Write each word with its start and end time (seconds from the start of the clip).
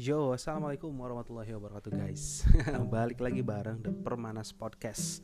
Yo, 0.00 0.32
assalamualaikum 0.32 0.96
warahmatullahi 0.96 1.52
wabarakatuh 1.60 1.92
guys. 1.92 2.48
Balik 2.88 3.20
lagi 3.20 3.44
bareng 3.44 3.84
The 3.84 3.92
Permanas 3.92 4.48
Podcast. 4.48 5.20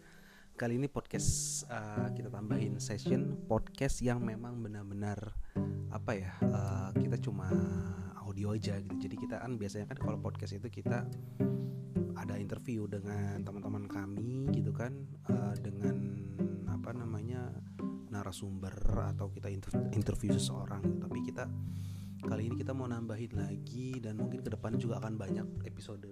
Kali 0.52 0.76
ini 0.76 0.84
podcast 0.84 1.64
uh, 1.72 2.12
kita 2.12 2.28
tambahin 2.28 2.76
session 2.76 3.40
podcast 3.48 4.04
yang 4.04 4.20
memang 4.20 4.60
benar-benar 4.60 5.32
apa 5.88 6.12
ya? 6.20 6.28
Uh, 6.44 6.92
kita 6.92 7.16
cuma 7.16 7.48
audio 8.20 8.52
aja 8.52 8.76
gitu. 8.76 9.00
Jadi 9.00 9.16
kita 9.16 9.40
kan 9.40 9.56
biasanya 9.56 9.88
kan 9.88 9.96
kalau 9.96 10.20
podcast 10.20 10.52
itu 10.52 10.68
kita 10.68 11.08
ada 12.20 12.36
interview 12.36 12.84
dengan 12.84 13.48
teman-teman 13.48 13.88
kami 13.88 14.52
gitu 14.52 14.76
kan, 14.76 14.92
uh, 15.32 15.56
dengan 15.56 16.20
apa 16.68 16.92
namanya 16.92 17.48
narasumber 18.12 18.76
atau 19.08 19.32
kita 19.32 19.48
interview 19.96 20.36
seseorang. 20.36 21.00
Tapi 21.00 21.24
kita 21.24 21.48
kali 22.26 22.50
ini 22.50 22.58
kita 22.58 22.74
mau 22.74 22.90
nambahin 22.90 23.38
lagi 23.38 24.02
dan 24.02 24.18
mungkin 24.18 24.42
ke 24.42 24.50
depan 24.50 24.74
juga 24.74 24.98
akan 24.98 25.14
banyak 25.14 25.46
episode 25.62 26.10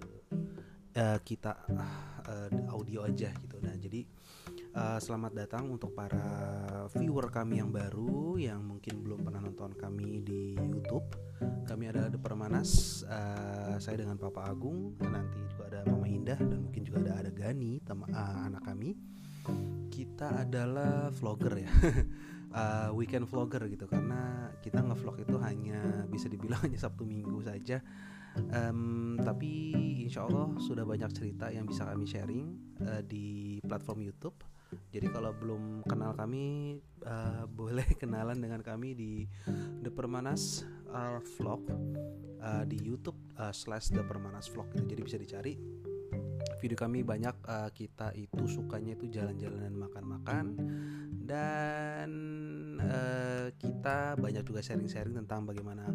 uh, 0.95 1.19
kita 1.19 1.59
uh, 1.75 2.71
audio 2.71 3.03
aja 3.03 3.35
gitu. 3.35 3.59
Nah 3.59 3.75
jadi 3.75 4.07
uh, 4.79 4.95
selamat 4.95 5.35
datang 5.35 5.67
untuk 5.67 5.91
para 5.91 6.23
viewer 6.95 7.27
kami 7.27 7.59
yang 7.59 7.67
baru 7.67 8.39
yang 8.39 8.63
mungkin 8.63 9.03
belum 9.03 9.27
pernah 9.27 9.43
nonton 9.43 9.75
kami 9.75 10.23
di 10.23 10.55
YouTube. 10.55 11.03
Kami 11.67 11.91
ada 11.91 12.07
The 12.07 12.15
Permanas 12.15 13.03
uh, 13.03 13.75
saya 13.75 13.99
dengan 13.99 14.15
Papa 14.15 14.47
Agung 14.47 14.95
nanti 15.03 15.43
juga 15.51 15.67
ada 15.67 15.79
Mama 15.91 16.07
Indah 16.07 16.39
dan 16.39 16.63
mungkin 16.63 16.87
juga 16.87 17.03
ada 17.03 17.27
ada 17.27 17.31
Gani 17.35 17.83
teman 17.83 18.07
uh, 18.15 18.47
anak 18.47 18.63
kami. 18.63 18.95
Kita 19.91 20.47
adalah 20.47 21.11
vlogger 21.11 21.53
ya 21.59 21.69
uh, 22.55 22.89
weekend 22.95 23.27
vlogger 23.27 23.67
gitu. 23.67 23.85
Karena 23.85 24.49
kita 24.63 24.79
ngevlog 24.79 25.19
itu 25.21 25.35
hanya 25.43 26.07
bisa 26.07 26.31
dibilang 26.31 26.63
hanya 26.65 26.79
Sabtu 26.79 27.03
Minggu 27.03 27.43
saja. 27.43 27.83
Um, 28.35 29.15
tapi 29.23 29.71
insya 30.03 30.27
Allah 30.27 30.51
sudah 30.59 30.83
banyak 30.83 31.07
cerita 31.15 31.47
yang 31.51 31.63
bisa 31.63 31.87
kami 31.87 32.03
sharing 32.07 32.55
uh, 32.83 33.03
di 33.03 33.59
platform 33.63 34.03
YouTube. 34.03 34.35
Jadi 34.91 35.07
kalau 35.07 35.31
belum 35.31 35.87
kenal 35.87 36.17
kami 36.17 36.75
uh, 37.05 37.47
boleh 37.59 37.85
kenalan 37.95 38.39
dengan 38.39 38.59
kami 38.59 38.97
di 38.97 39.11
The 39.83 39.91
Permanas 39.93 40.67
uh, 40.91 41.23
Vlog 41.37 41.69
uh, 42.41 42.63
di 42.67 42.77
YouTube 42.83 43.17
uh, 43.39 43.55
slash 43.55 43.93
The 43.93 44.03
Permanas 44.03 44.51
Vlog 44.51 44.73
gitu. 44.75 44.85
jadi 44.95 45.01
bisa 45.05 45.17
dicari 45.17 45.53
video 46.61 46.77
kami 46.77 47.05
banyak 47.05 47.35
uh, 47.45 47.69
kita 47.71 48.11
itu 48.17 48.43
sukanya 48.49 48.97
itu 48.97 49.05
jalan-jalan 49.11 49.59
dan 49.69 49.75
makan-makan 49.75 50.45
dan 51.25 52.09
uh, 52.79 53.47
kita 53.57 54.17
banyak 54.17 54.43
juga 54.45 54.61
sharing-sharing 54.61 55.13
tentang 55.13 55.45
bagaimana 55.45 55.89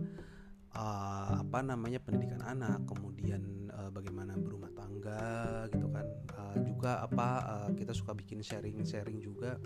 uh, 0.75 1.43
apa 1.43 1.59
namanya 1.63 1.99
pendidikan 2.03 2.43
anak, 2.43 2.87
kemudian 2.87 3.71
uh, 3.75 3.91
bagaimana 3.91 4.39
berumah 4.39 4.71
tangga 4.75 5.67
gitu 5.71 5.87
kan. 5.91 6.07
Uh, 6.35 6.57
juga 6.67 7.03
apa 7.05 7.29
uh, 7.47 7.71
kita 7.75 7.95
suka 7.95 8.15
bikin 8.15 8.43
sharing-sharing 8.43 9.19
juga 9.23 9.59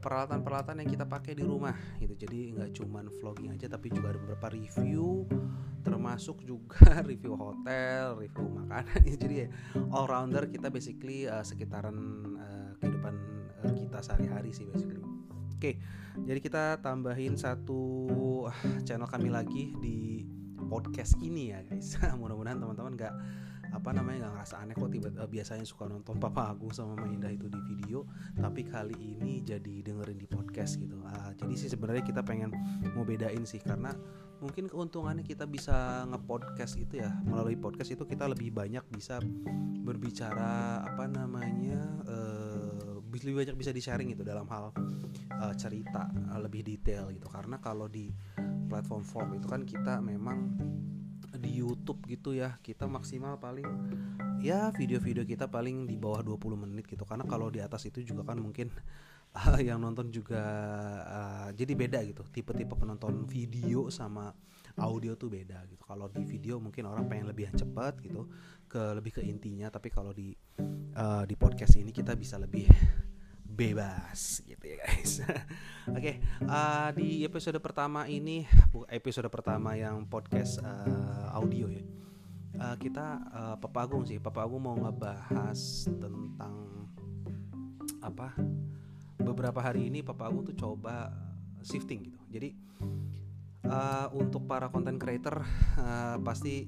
peralatan-peralatan 0.00 0.82
yang 0.82 0.90
kita 0.90 1.04
pakai 1.06 1.36
di 1.36 1.44
rumah 1.44 1.76
gitu. 2.00 2.16
Jadi 2.16 2.56
nggak 2.56 2.70
cuman 2.80 3.12
vlogging 3.20 3.52
aja 3.54 3.68
tapi 3.68 3.92
juga 3.92 4.16
ada 4.16 4.18
beberapa 4.18 4.48
review 4.50 5.28
termasuk 5.80 6.44
juga 6.44 7.00
review 7.10 7.36
hotel, 7.36 8.16
review 8.20 8.46
makanan. 8.48 9.00
Jadi 9.22 9.34
ya 9.44 9.48
all 9.92 10.08
rounder 10.08 10.48
kita 10.48 10.68
basically 10.68 11.28
uh, 11.28 11.44
sekitaran 11.44 11.96
uh, 12.36 12.70
kehidupan 12.80 13.14
kita 13.60 13.98
sehari-hari 14.00 14.50
sih 14.56 14.64
basically. 14.64 15.04
Oke, 15.60 15.76
jadi 16.24 16.40
kita 16.40 16.80
tambahin 16.80 17.36
satu 17.36 18.48
ah, 18.48 18.56
channel 18.80 19.04
kami 19.04 19.28
lagi 19.28 19.76
di 19.76 20.24
podcast 20.72 21.20
ini 21.20 21.52
ya 21.52 21.60
guys. 21.68 22.00
Mudah-mudahan 22.20 22.56
teman-teman 22.56 22.96
gak 22.96 23.14
apa 23.70 23.90
namanya 23.94 24.26
nggak 24.26 24.34
ngerasa 24.38 24.54
aneh 24.62 24.74
kok 24.74 24.90
tiba 24.90 25.08
tiba 25.14 25.26
biasanya 25.30 25.66
suka 25.66 25.86
nonton 25.86 26.18
Papa 26.18 26.50
Agung 26.50 26.74
sama 26.74 26.98
Mama 26.98 27.06
Indah 27.10 27.30
itu 27.30 27.46
di 27.46 27.60
video 27.70 28.06
tapi 28.34 28.66
kali 28.66 28.96
ini 28.98 29.40
jadi 29.46 29.74
dengerin 29.86 30.18
di 30.18 30.26
podcast 30.26 30.76
gitu. 30.78 30.98
Uh, 31.02 31.32
jadi 31.38 31.54
sih 31.54 31.70
sebenarnya 31.70 32.02
kita 32.02 32.22
pengen 32.26 32.50
mau 32.94 33.06
bedain 33.06 33.42
sih 33.46 33.62
karena 33.62 33.94
mungkin 34.40 34.66
keuntungannya 34.66 35.22
kita 35.22 35.44
bisa 35.46 36.04
ngepodcast 36.08 36.80
itu 36.80 37.04
ya. 37.04 37.12
Melalui 37.24 37.54
podcast 37.60 37.94
itu 37.94 38.04
kita 38.08 38.26
lebih 38.26 38.50
banyak 38.50 38.82
bisa 38.90 39.20
berbicara 39.80 40.84
apa 40.84 41.04
namanya 41.06 41.80
uh, 42.08 43.00
lebih 43.10 43.36
banyak 43.36 43.56
bisa 43.58 43.70
di 43.74 43.82
sharing 43.82 44.14
gitu 44.14 44.22
dalam 44.22 44.46
hal 44.48 44.72
uh, 45.40 45.54
cerita 45.54 46.08
uh, 46.30 46.40
lebih 46.40 46.64
detail 46.64 47.10
gitu. 47.12 47.28
Karena 47.28 47.60
kalau 47.60 47.86
di 47.86 48.10
platform 48.70 49.02
vlog 49.02 49.28
itu 49.34 49.46
kan 49.50 49.62
kita 49.66 49.98
memang 49.98 50.38
di 51.38 51.62
YouTube 51.62 52.02
gitu 52.10 52.34
ya 52.34 52.58
kita 52.64 52.90
maksimal 52.90 53.38
paling 53.38 53.66
ya 54.40 54.72
video-video 54.72 55.22
kita 55.22 55.46
paling 55.46 55.84
di 55.86 55.94
bawah 56.00 56.24
20 56.24 56.64
menit 56.66 56.88
gitu. 56.88 57.04
Karena 57.04 57.28
kalau 57.28 57.52
di 57.52 57.60
atas 57.60 57.86
itu 57.86 58.00
juga 58.00 58.24
kan 58.24 58.40
mungkin 58.40 58.72
uh, 59.36 59.60
yang 59.60 59.78
nonton 59.78 60.08
juga 60.10 60.42
uh, 61.06 61.48
jadi 61.54 61.72
beda 61.76 61.98
gitu. 62.08 62.24
Tipe-tipe 62.32 62.74
penonton 62.74 63.28
video 63.28 63.92
sama 63.92 64.32
audio 64.80 65.14
tuh 65.14 65.28
beda 65.28 65.60
gitu. 65.68 65.84
Kalau 65.84 66.08
di 66.08 66.24
video 66.24 66.56
mungkin 66.58 66.88
orang 66.88 67.06
pengen 67.06 67.28
lebih 67.28 67.52
cepat 67.52 68.00
gitu 68.00 68.26
ke 68.66 68.80
lebih 68.96 69.20
ke 69.20 69.22
intinya. 69.22 69.68
Tapi 69.68 69.88
kalau 69.92 70.16
di 70.16 70.32
uh, 70.96 71.24
di 71.28 71.36
podcast 71.36 71.76
ini 71.76 71.92
kita 71.92 72.16
bisa 72.16 72.40
lebih 72.40 72.66
bebas 73.60 74.40
gitu 74.48 74.64
ya 74.72 74.76
guys. 74.80 75.20
Oke, 75.20 75.36
okay, 75.92 76.14
uh, 76.48 76.88
di 76.96 77.20
episode 77.28 77.60
pertama 77.60 78.08
ini 78.08 78.48
episode 78.88 79.28
pertama 79.28 79.76
yang 79.76 80.08
podcast 80.08 80.64
uh, 80.64 81.28
audio 81.36 81.68
ya. 81.68 81.84
Uh, 82.56 82.76
kita 82.80 83.20
uh, 83.28 83.56
Papa 83.60 83.84
Agung 83.84 84.08
sih, 84.08 84.16
Papa 84.16 84.48
Agung 84.48 84.64
mau 84.64 84.80
ngebahas 84.80 85.60
tentang 85.92 86.88
apa? 88.00 88.32
Beberapa 89.20 89.60
hari 89.60 89.92
ini 89.92 90.00
Papa 90.00 90.32
Agung 90.32 90.48
tuh 90.48 90.56
coba 90.56 91.12
shifting 91.60 92.08
gitu. 92.08 92.20
Jadi 92.32 92.56
uh, 93.68 94.08
untuk 94.16 94.48
para 94.48 94.72
content 94.72 94.96
creator 94.96 95.44
uh, 95.76 96.16
pasti 96.24 96.64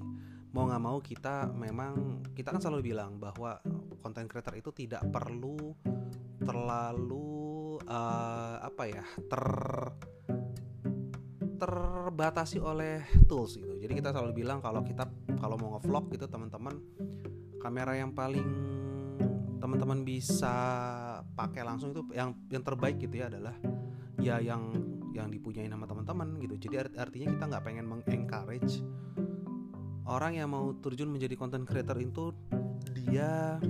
mau 0.52 0.68
nggak 0.68 0.82
mau 0.84 1.00
kita 1.00 1.48
memang 1.56 2.20
kita 2.36 2.52
kan 2.52 2.60
selalu 2.60 2.92
bilang 2.92 3.16
bahwa 3.16 3.56
content 4.04 4.28
creator 4.28 4.60
itu 4.60 4.68
tidak 4.76 5.00
perlu 5.08 5.72
terlalu 6.42 7.78
uh, 7.86 8.56
apa 8.62 8.82
ya 8.90 9.04
ter 9.30 9.44
terbatasi 11.62 12.58
oleh 12.58 13.06
tools 13.30 13.54
gitu. 13.54 13.78
Jadi 13.78 13.92
kita 13.94 14.10
selalu 14.10 14.42
bilang 14.42 14.58
kalau 14.58 14.82
kita 14.82 15.06
kalau 15.38 15.54
mau 15.54 15.78
ngevlog 15.78 16.10
gitu 16.10 16.26
teman-teman 16.26 16.74
kamera 17.62 17.94
yang 17.94 18.10
paling 18.10 18.46
teman-teman 19.62 20.02
bisa 20.02 20.54
pakai 21.38 21.62
langsung 21.62 21.94
itu 21.94 22.02
yang 22.10 22.34
yang 22.50 22.66
terbaik 22.66 22.98
gitu 22.98 23.22
ya 23.22 23.30
adalah 23.30 23.54
ya 24.18 24.42
yang 24.42 24.74
yang 25.14 25.30
dipunyai 25.30 25.70
nama 25.70 25.86
teman-teman 25.86 26.34
gitu. 26.42 26.58
Jadi 26.58 26.98
artinya 26.98 27.28
kita 27.38 27.44
nggak 27.46 27.62
pengen 27.62 27.86
mengencourage 27.86 28.82
orang 30.10 30.34
yang 30.34 30.50
mau 30.50 30.74
terjun 30.82 31.14
menjadi 31.14 31.38
content 31.38 31.62
creator 31.62 31.94
itu 32.02 32.34
dia 32.90 33.62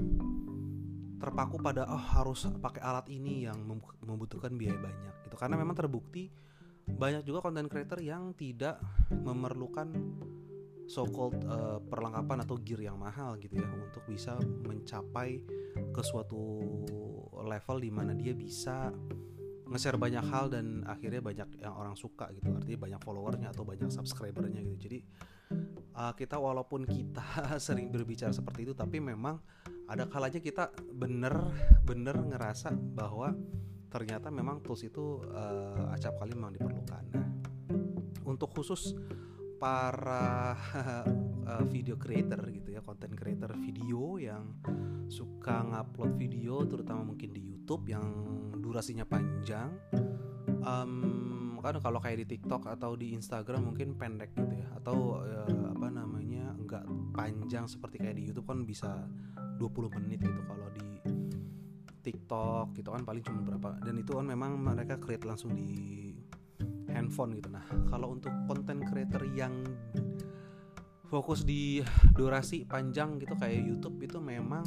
terpaku 1.22 1.62
pada 1.62 1.86
oh 1.86 2.02
harus 2.18 2.50
pakai 2.58 2.82
alat 2.82 3.06
ini 3.06 3.46
yang 3.46 3.62
membutuhkan 4.02 4.50
biaya 4.58 4.74
banyak 4.74 5.14
gitu. 5.30 5.38
Karena 5.38 5.54
memang 5.54 5.78
terbukti 5.78 6.26
banyak 6.82 7.22
juga 7.22 7.46
content 7.46 7.70
creator 7.70 8.02
yang 8.02 8.34
tidak 8.34 8.82
memerlukan 9.14 9.94
so 10.90 11.06
called 11.06 11.38
uh, 11.46 11.78
perlengkapan 11.78 12.42
atau 12.42 12.58
gear 12.58 12.82
yang 12.90 12.98
mahal 12.98 13.38
gitu 13.38 13.54
ya 13.54 13.70
untuk 13.70 14.02
bisa 14.10 14.34
mencapai 14.66 15.38
ke 15.94 16.02
suatu 16.02 16.42
level 17.38 17.76
di 17.78 17.90
mana 17.94 18.18
dia 18.18 18.34
bisa 18.34 18.90
nge-share 19.72 19.96
banyak 19.96 20.26
hal 20.26 20.52
dan 20.52 20.84
akhirnya 20.84 21.22
banyak 21.22 21.48
yang 21.62 21.72
orang 21.78 21.94
suka 21.94 22.28
gitu. 22.34 22.50
Artinya 22.50 22.90
banyak 22.90 23.00
followernya 23.00 23.48
atau 23.54 23.62
banyak 23.62 23.88
subscribernya 23.94 24.58
gitu. 24.58 24.90
Jadi 24.90 24.98
uh, 25.96 26.12
kita 26.12 26.36
walaupun 26.36 26.84
kita 26.84 27.24
sering 27.66 27.88
berbicara 27.88 28.34
seperti 28.34 28.68
itu 28.68 28.74
tapi 28.76 28.98
memang 29.00 29.40
ada 29.88 30.06
kalanya 30.08 30.40
kita 30.40 30.70
bener-bener 30.94 32.16
ngerasa 32.16 32.72
bahwa 32.74 33.34
ternyata 33.92 34.32
memang 34.32 34.64
tools 34.64 34.88
itu 34.88 35.20
uh, 35.30 35.92
acap 35.92 36.16
kali 36.16 36.32
memang 36.32 36.56
diperlukan. 36.56 37.04
Nah, 37.12 37.28
untuk 38.24 38.56
khusus 38.56 38.96
para 39.60 40.56
uh, 41.44 41.64
video 41.72 42.00
creator 42.00 42.40
gitu 42.48 42.72
ya, 42.72 42.80
content 42.80 43.12
creator 43.12 43.52
video 43.60 44.16
yang 44.16 44.56
suka 45.12 45.60
ngupload 45.60 46.16
video 46.16 46.64
terutama 46.64 47.12
mungkin 47.12 47.36
di 47.36 47.52
YouTube 47.52 47.92
yang 47.92 48.06
durasinya 48.56 49.04
panjang. 49.04 49.76
Um, 50.62 51.32
kan 51.62 51.78
kalau 51.78 52.02
kayak 52.02 52.26
di 52.26 52.36
TikTok 52.36 52.66
atau 52.66 52.98
di 52.98 53.14
Instagram 53.14 53.70
mungkin 53.70 53.94
pendek 53.94 54.34
gitu 54.34 54.50
ya 54.50 54.66
atau 54.82 55.22
uh, 55.22 55.70
apa 55.70 55.88
namanya 55.94 56.58
enggak 56.58 56.82
panjang 57.14 57.70
seperti 57.70 58.02
kayak 58.02 58.18
di 58.18 58.26
YouTube 58.26 58.50
kan 58.50 58.66
bisa 58.66 59.06
20 59.62 59.94
menit 60.02 60.18
gitu 60.18 60.42
kalau 60.42 60.66
di 60.74 60.88
TikTok 62.02 62.74
gitu 62.74 62.90
kan 62.90 63.06
paling 63.06 63.22
cuma 63.22 63.46
berapa. 63.46 63.78
Dan 63.78 64.02
itu 64.02 64.18
kan 64.18 64.26
memang 64.26 64.58
mereka 64.58 64.98
create 64.98 65.22
langsung 65.22 65.54
di 65.54 66.10
handphone 66.90 67.38
gitu. 67.38 67.48
Nah 67.48 67.62
kalau 67.86 68.12
untuk 68.18 68.34
content 68.50 68.82
creator 68.90 69.22
yang 69.30 69.54
fokus 71.06 71.44
di 71.46 71.84
durasi 72.16 72.64
panjang 72.64 73.20
gitu 73.22 73.36
kayak 73.36 73.62
YouTube 73.62 74.00
itu 74.02 74.18
memang 74.18 74.64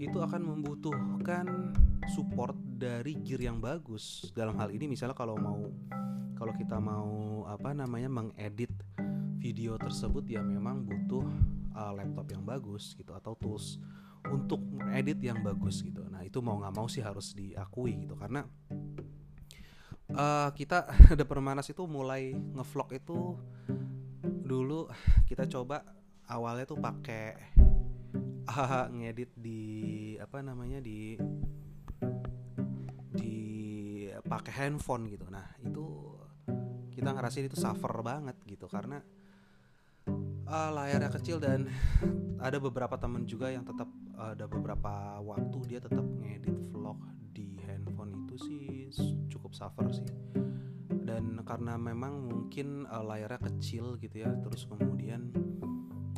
itu 0.00 0.16
akan 0.16 0.40
membutuhkan 0.40 1.76
support 2.10 2.56
dari 2.58 3.16
gear 3.22 3.46
yang 3.46 3.62
bagus. 3.62 4.32
Dalam 4.32 4.56
hal 4.58 4.72
ini 4.74 4.90
misalnya 4.90 5.16
kalau 5.16 5.38
mau 5.38 5.60
kalau 6.34 6.52
kita 6.56 6.76
mau 6.82 7.44
apa 7.46 7.70
namanya 7.72 8.10
mengedit 8.10 8.72
video 9.54 9.78
tersebut 9.78 10.26
ya 10.26 10.42
memang 10.42 10.82
butuh 10.82 11.22
uh, 11.78 11.94
laptop 11.94 12.26
yang 12.26 12.42
bagus 12.42 12.98
gitu 12.98 13.14
atau 13.14 13.38
tools 13.38 13.78
untuk 14.26 14.58
edit 14.90 15.22
yang 15.22 15.46
bagus 15.46 15.78
gitu. 15.86 16.02
Nah 16.10 16.26
itu 16.26 16.42
mau 16.42 16.58
nggak 16.58 16.74
mau 16.74 16.90
sih 16.90 16.98
harus 16.98 17.38
diakui 17.38 18.02
gitu 18.02 18.18
karena 18.18 18.42
uh, 20.10 20.50
kita 20.50 20.90
The 21.18 21.22
Permanas 21.22 21.70
itu 21.70 21.86
mulai 21.86 22.34
ngevlog 22.34 22.98
itu 22.98 23.38
dulu 24.26 24.90
kita 25.30 25.46
coba 25.46 25.86
awalnya 26.26 26.66
tuh 26.66 26.82
pakai 26.82 27.54
uh, 28.50 28.90
ngedit 28.90 29.38
di 29.38 29.62
apa 30.18 30.42
namanya 30.42 30.82
di 30.82 31.14
di 33.14 33.38
pakai 34.18 34.66
handphone 34.66 35.06
gitu. 35.14 35.30
Nah 35.30 35.46
itu 35.62 36.10
kita 36.90 37.14
ngerasain 37.14 37.46
itu 37.46 37.54
suffer 37.54 37.94
banget 38.02 38.34
gitu 38.50 38.66
karena 38.66 38.98
uh, 40.54 40.70
layarnya 40.70 41.10
kecil 41.10 41.42
dan 41.42 41.66
ada 42.38 42.62
beberapa 42.62 42.94
temen 42.94 43.26
juga 43.26 43.50
yang 43.50 43.66
tetap 43.66 43.90
ada 44.14 44.46
beberapa 44.46 45.18
waktu 45.18 45.58
dia 45.66 45.80
tetap 45.82 46.06
ngedit 46.06 46.70
vlog 46.70 47.02
di 47.34 47.58
handphone 47.66 48.14
itu 48.14 48.34
sih 48.38 48.62
cukup 49.26 49.50
suffer 49.58 49.90
sih. 49.90 50.06
Dan 51.04 51.42
karena 51.42 51.74
memang 51.74 52.30
mungkin 52.30 52.86
uh, 52.86 53.02
layarnya 53.02 53.42
kecil 53.50 53.98
gitu 53.98 54.22
ya 54.22 54.30
terus 54.40 54.64
kemudian 54.70 55.34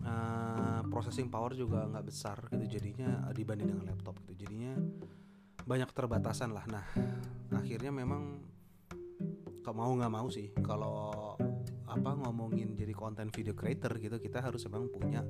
uh, 0.04 0.84
processing 0.92 1.32
power 1.32 1.56
juga 1.56 1.88
nggak 1.88 2.06
besar 2.06 2.36
gitu 2.52 2.78
jadinya 2.78 3.24
uh, 3.26 3.32
dibanding 3.32 3.72
dengan 3.72 3.88
laptop 3.88 4.20
gitu 4.22 4.46
jadinya 4.46 4.76
banyak 5.66 5.90
terbatasan 5.90 6.54
lah. 6.54 6.62
Nah 6.70 6.86
akhirnya 7.56 7.90
memang 7.90 8.44
mau 9.76 9.92
nggak 9.92 10.14
mau 10.14 10.30
sih 10.30 10.54
kalau 10.64 11.36
apa 11.96 12.12
ngomongin 12.12 12.76
jadi 12.76 12.92
konten 12.92 13.32
video 13.32 13.56
creator 13.56 13.96
gitu 13.96 14.20
kita 14.20 14.44
harus 14.44 14.68
memang 14.68 14.92
punya 14.92 15.24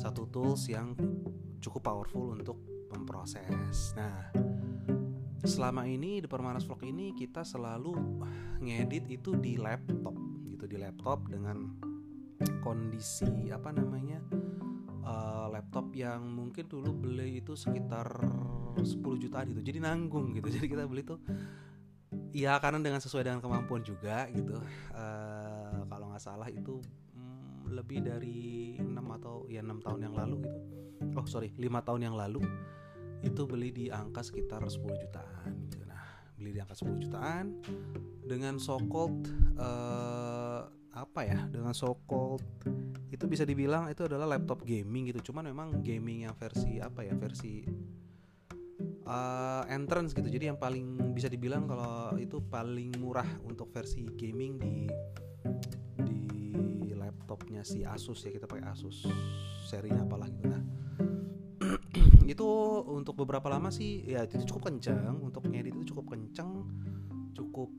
satu 0.00 0.24
tools 0.32 0.64
yang 0.72 0.96
cukup 1.60 1.84
powerful 1.84 2.32
untuk 2.32 2.56
memproses. 2.88 3.92
Nah, 3.94 4.32
selama 5.44 5.84
ini 5.84 6.24
di 6.24 6.28
Permanas 6.28 6.64
Vlog 6.64 6.82
ini 6.88 7.12
kita 7.12 7.44
selalu 7.44 7.92
ngedit 8.64 9.08
itu 9.12 9.36
di 9.36 9.60
laptop 9.60 10.16
gitu 10.48 10.64
di 10.64 10.76
laptop 10.80 11.28
dengan 11.28 11.68
kondisi 12.60 13.48
apa 13.52 13.72
namanya 13.72 14.20
uh, 15.04 15.48
laptop 15.48 15.92
yang 15.96 16.24
mungkin 16.28 16.68
dulu 16.68 16.92
beli 16.92 17.40
itu 17.40 17.56
sekitar 17.56 18.08
10 18.76 18.84
jutaan 19.00 19.52
gitu 19.52 19.60
jadi 19.64 19.80
nanggung 19.84 20.36
gitu 20.36 20.48
jadi 20.60 20.66
kita 20.68 20.84
beli 20.84 21.04
tuh 21.04 21.20
ya 22.30 22.58
karena 22.62 22.78
dengan 22.78 23.02
sesuai 23.02 23.26
dengan 23.26 23.40
kemampuan 23.42 23.82
juga 23.82 24.28
gitu 24.30 24.54
uh, 24.94 25.49
salah 26.20 26.52
itu 26.52 26.84
mm, 27.16 27.72
lebih 27.72 28.04
dari 28.04 28.76
enam 28.76 29.16
atau 29.16 29.48
ya 29.48 29.64
enam 29.64 29.80
tahun 29.80 30.12
yang 30.12 30.14
lalu 30.14 30.44
gitu 30.44 30.60
oh 31.16 31.24
sorry 31.24 31.48
lima 31.56 31.80
tahun 31.80 32.12
yang 32.12 32.16
lalu 32.16 32.44
itu 33.24 33.44
beli 33.44 33.72
di 33.72 33.84
angka 33.92 34.24
sekitar 34.24 34.64
10 34.64 34.80
jutaan 34.80 35.52
gitu. 35.68 35.84
nah 35.88 36.04
beli 36.36 36.56
di 36.56 36.60
angka 36.60 36.76
10 36.76 37.04
jutaan 37.04 37.44
dengan 38.24 38.60
so 38.60 38.76
called 38.88 39.28
uh, 39.60 40.68
apa 40.90 41.20
ya 41.24 41.40
dengan 41.48 41.72
so 41.72 41.96
called 42.04 42.44
itu 43.10 43.24
bisa 43.26 43.44
dibilang 43.44 43.90
itu 43.90 44.06
adalah 44.06 44.36
laptop 44.36 44.62
gaming 44.64 45.10
gitu 45.10 45.32
cuman 45.32 45.50
memang 45.50 45.68
gaming 45.82 46.28
yang 46.28 46.34
versi 46.36 46.78
apa 46.78 47.04
ya 47.04 47.14
versi 47.16 47.64
uh, 49.10 49.62
entrance 49.66 50.14
gitu. 50.14 50.30
Jadi 50.30 50.54
yang 50.54 50.58
paling 50.58 51.10
bisa 51.10 51.26
dibilang 51.26 51.66
kalau 51.66 52.14
itu 52.16 52.38
paling 52.38 52.94
murah 53.02 53.26
untuk 53.42 53.74
versi 53.74 54.06
gaming 54.14 54.56
di 54.62 54.86
di 56.06 56.22
laptopnya 56.94 57.66
si 57.66 57.82
Asus 57.82 58.22
ya. 58.22 58.30
Kita 58.30 58.46
pakai 58.46 58.70
Asus 58.70 59.02
serinya 59.66 60.06
apalah 60.06 60.30
gitu. 60.30 60.46
Nah 60.46 60.62
itu 62.32 62.48
untuk 62.86 63.18
beberapa 63.18 63.50
lama 63.50 63.74
sih 63.74 64.06
ya 64.06 64.22
itu 64.22 64.46
cukup 64.54 64.70
kencang 64.70 65.18
untuk 65.18 65.50
ngedit 65.50 65.74
itu 65.74 65.92
cukup 65.92 66.14
kencang 66.14 66.62
cukup 67.34 67.70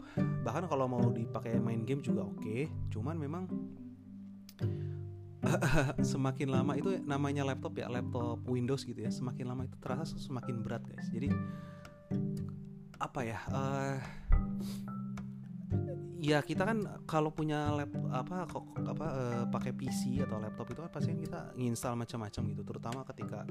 bahkan 0.43 0.67
kalau 0.67 0.87
mau 0.87 1.11
dipakai 1.11 1.59
main 1.59 1.87
game 1.87 2.03
juga 2.03 2.27
oke. 2.27 2.39
Okay. 2.43 2.67
cuman 2.91 3.15
memang 3.15 3.47
semakin 6.13 6.53
lama 6.53 6.77
itu 6.77 7.01
namanya 7.01 7.41
laptop 7.41 7.73
ya 7.77 7.89
laptop 7.89 8.41
Windows 8.45 8.85
gitu 8.85 9.01
ya 9.01 9.09
semakin 9.09 9.45
lama 9.49 9.65
itu 9.65 9.77
terasa 9.81 10.15
semakin 10.17 10.61
berat 10.61 10.85
guys. 10.85 11.09
Jadi 11.09 11.29
apa 13.01 13.19
ya 13.25 13.39
uh, 13.49 13.97
ya 16.21 16.45
kita 16.45 16.69
kan 16.69 16.85
kalau 17.09 17.33
punya 17.33 17.73
lap 17.73 17.89
apa 18.13 18.45
kok 18.45 18.65
apa 18.85 19.05
uh, 19.09 19.45
pakai 19.49 19.73
PC 19.73 20.21
atau 20.21 20.37
laptop 20.37 20.69
itu 20.69 20.79
kan 20.85 20.91
pasti 20.93 21.17
kita 21.17 21.57
nginstal 21.57 21.97
macam-macam 21.97 22.41
gitu. 22.53 22.61
Terutama 22.61 23.01
ketika 23.09 23.41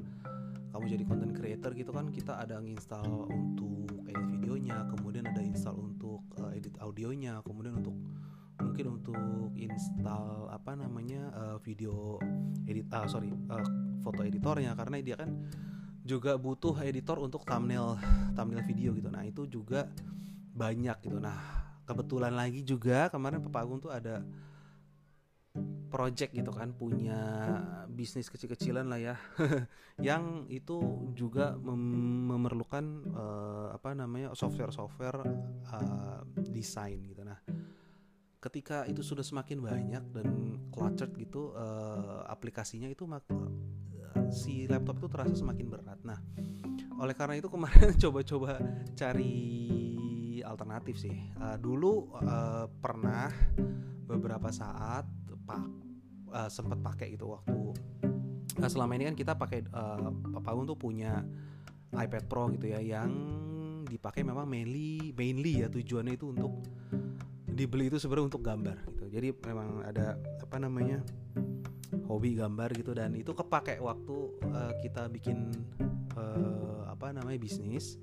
kamu 0.70 0.84
jadi 0.87 1.04
content 1.04 1.34
creator 1.34 1.70
gitu 1.75 1.90
kan 1.90 2.06
kita 2.14 2.38
ada 2.38 2.62
nginstal 2.62 3.26
untuk 3.26 4.06
edit 4.06 4.26
videonya 4.38 4.87
kemudian 4.87 5.26
ada 5.26 5.42
install 5.42 5.76
untuk 5.78 6.22
uh, 6.38 6.54
edit 6.54 6.78
audionya 6.78 7.42
kemudian 7.42 7.82
untuk 7.82 7.94
mungkin 8.81 8.97
untuk 8.97 9.53
install 9.61 10.49
apa 10.49 10.73
namanya 10.73 11.29
uh, 11.37 11.56
video 11.61 12.17
edit 12.65 12.88
ah 12.97 13.05
sorry 13.05 13.29
uh, 13.29 13.67
foto 14.00 14.25
editornya 14.25 14.73
karena 14.73 15.05
dia 15.05 15.21
kan 15.21 15.37
juga 16.00 16.41
butuh 16.41 16.81
editor 16.81 17.21
untuk 17.21 17.44
thumbnail 17.44 18.00
thumbnail 18.32 18.65
video 18.65 18.97
gitu. 18.97 19.12
Nah 19.12 19.21
itu 19.29 19.44
juga 19.44 19.85
banyak 20.56 20.97
gitu. 21.05 21.21
Nah 21.21 21.37
kebetulan 21.85 22.32
lagi 22.32 22.65
juga 22.65 23.12
kemarin 23.12 23.44
Papa 23.44 23.69
Agung 23.69 23.85
tuh 23.85 23.93
ada 23.93 24.25
project 25.93 26.33
gitu 26.33 26.49
kan 26.55 26.73
punya 26.73 27.21
bisnis 27.91 28.33
kecil-kecilan 28.33 28.87
lah 28.88 29.12
ya 29.12 29.15
yang 30.09 30.49
itu 30.49 30.81
juga 31.12 31.59
mem 31.61 32.33
memerlukan 32.33 32.85
uh, 33.12 33.69
apa 33.76 33.93
namanya 33.93 34.33
software-software 34.33 35.21
uh, 35.69 36.25
desain 36.49 37.05
gitu. 37.05 37.29
Nah 37.29 37.37
ketika 38.40 38.88
itu 38.88 39.04
sudah 39.04 39.20
semakin 39.20 39.61
banyak 39.61 40.04
dan 40.16 40.28
cluttered 40.73 41.12
gitu 41.20 41.52
uh, 41.52 42.25
aplikasinya 42.25 42.88
itu 42.88 43.04
mak 43.04 43.28
uh, 43.28 43.47
si 44.32 44.64
laptop 44.64 44.97
itu 45.04 45.09
terasa 45.12 45.37
semakin 45.37 45.66
berat. 45.68 46.00
Nah, 46.00 46.16
oleh 46.97 47.12
karena 47.12 47.37
itu 47.37 47.52
kemarin 47.52 47.92
coba-coba 48.02 48.56
cari 48.97 49.37
alternatif 50.40 50.97
sih. 50.97 51.16
Uh, 51.37 51.61
dulu 51.61 52.09
uh, 52.16 52.64
pernah 52.80 53.28
beberapa 54.09 54.49
saat 54.49 55.04
pak 55.44 55.64
uh, 56.32 56.49
sempat 56.49 56.80
pakai 56.80 57.14
itu 57.14 57.28
waktu 57.28 57.76
uh, 58.59 58.70
selama 58.70 58.97
ini 58.99 59.04
kan 59.12 59.16
kita 59.16 59.32
pakai 59.37 59.68
uh, 59.70 60.11
Papa 60.40 60.56
tuh 60.66 60.78
punya 60.78 61.23
iPad 61.94 62.25
Pro 62.26 62.50
gitu 62.54 62.70
ya 62.70 62.80
yang 62.80 63.11
dipakai 63.87 64.23
memang 64.23 64.47
mainly 64.47 65.11
mainly 65.14 65.62
ya 65.62 65.66
tujuannya 65.66 66.14
itu 66.14 66.30
untuk 66.30 66.62
dibeli 67.52 67.90
itu 67.90 67.99
sebenarnya 67.99 68.28
untuk 68.30 68.42
gambar 68.42 68.76
gitu. 68.95 69.04
Jadi 69.11 69.28
memang 69.47 69.83
ada 69.85 70.16
apa 70.40 70.57
namanya 70.57 71.02
hobi 72.07 72.38
gambar 72.38 72.71
gitu. 72.78 72.95
Dan 72.95 73.19
itu 73.19 73.33
kepake 73.35 73.78
waktu 73.83 74.16
uh, 74.50 74.73
kita 74.80 75.11
bikin 75.11 75.50
uh, 76.14 76.90
apa 76.90 77.14
namanya 77.14 77.38
bisnis 77.38 77.99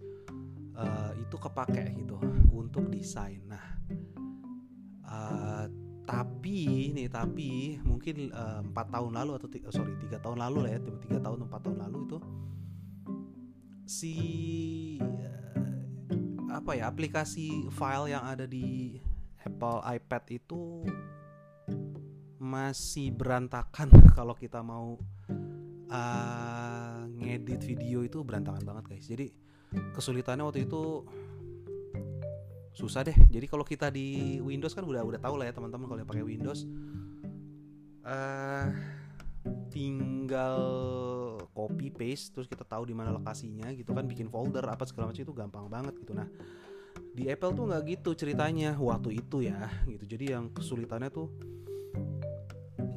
uh, 0.75 1.11
itu 1.17 1.35
kepake 1.35 1.95
gitu 1.95 2.19
untuk 2.51 2.87
desain. 2.91 3.41
Nah 3.47 3.65
uh, 5.07 5.65
tapi 6.07 6.95
nih 6.95 7.11
tapi 7.11 7.75
mungkin 7.83 8.31
empat 8.31 8.87
uh, 8.87 8.91
tahun 8.95 9.11
lalu 9.19 9.31
atau 9.35 9.47
oh, 9.51 9.73
sorry 9.75 9.93
tiga 9.99 10.23
tahun 10.23 10.39
lalu 10.39 10.57
lah 10.63 10.71
ya 10.71 10.79
tiga 11.03 11.19
tahun 11.19 11.43
empat 11.51 11.61
tahun 11.67 11.79
lalu 11.83 11.97
itu 12.07 12.17
si 13.83 14.15
uh, 15.03 16.55
apa 16.55 16.79
ya 16.79 16.87
aplikasi 16.87 17.67
file 17.75 18.15
yang 18.15 18.23
ada 18.23 18.47
di 18.47 18.95
Apple 19.47 19.79
iPad 19.83 20.23
itu 20.35 20.83
masih 22.37 23.15
berantakan. 23.15 23.87
Kalau 24.17 24.35
kita 24.35 24.59
mau 24.59 24.99
uh, 25.91 26.99
ngedit 27.17 27.63
video 27.63 28.03
itu 28.03 28.21
berantakan 28.21 28.63
banget 28.63 28.83
guys. 28.91 29.07
Jadi 29.07 29.27
kesulitannya 29.95 30.43
waktu 30.43 30.67
itu 30.67 31.03
susah 32.77 33.01
deh. 33.01 33.17
Jadi 33.33 33.49
kalau 33.49 33.65
kita 33.65 33.89
di 33.89 34.37
Windows 34.37 34.77
kan 34.77 34.85
udah 34.85 35.01
udah 35.01 35.17
tahu 35.17 35.41
lah 35.41 35.49
ya 35.49 35.53
teman-teman 35.57 35.89
kalau 35.89 36.05
pakai 36.05 36.21
Windows 36.21 36.61
uh, 38.05 38.69
tinggal 39.73 40.61
copy 41.57 41.89
paste 41.89 42.37
terus 42.37 42.45
kita 42.45 42.61
tahu 42.61 42.85
di 42.85 42.93
mana 42.93 43.09
lokasinya 43.17 43.73
gitu 43.73 43.97
kan 43.97 44.05
bikin 44.05 44.29
folder 44.29 44.61
apa 44.69 44.85
segala 44.85 45.09
macam 45.09 45.25
itu 45.25 45.33
gampang 45.33 45.65
banget 45.67 45.97
gitu. 45.97 46.13
Nah 46.13 46.29
di 47.17 47.33
Apple 47.33 47.57
tuh 47.57 47.65
nggak 47.65 47.83
gitu 47.97 48.13
ceritanya 48.13 48.77
waktu 48.77 49.17
itu 49.17 49.41
ya 49.41 49.65
gitu. 49.89 50.05
Jadi 50.05 50.37
yang 50.37 50.53
kesulitannya 50.53 51.09
tuh 51.09 51.33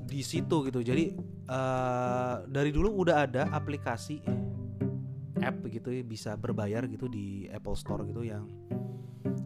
di 0.05 0.21
situ 0.21 0.69
gitu. 0.69 0.85
Jadi 0.85 1.17
uh, 1.49 2.45
dari 2.45 2.69
dulu 2.69 3.01
udah 3.01 3.25
ada 3.25 3.49
aplikasi 3.49 4.21
app 5.41 5.65
gitu 5.73 5.89
bisa 6.05 6.37
berbayar 6.37 6.85
gitu 6.85 7.09
di 7.09 7.49
Apple 7.49 7.73
Store 7.73 8.05
gitu 8.05 8.21
yang 8.21 8.45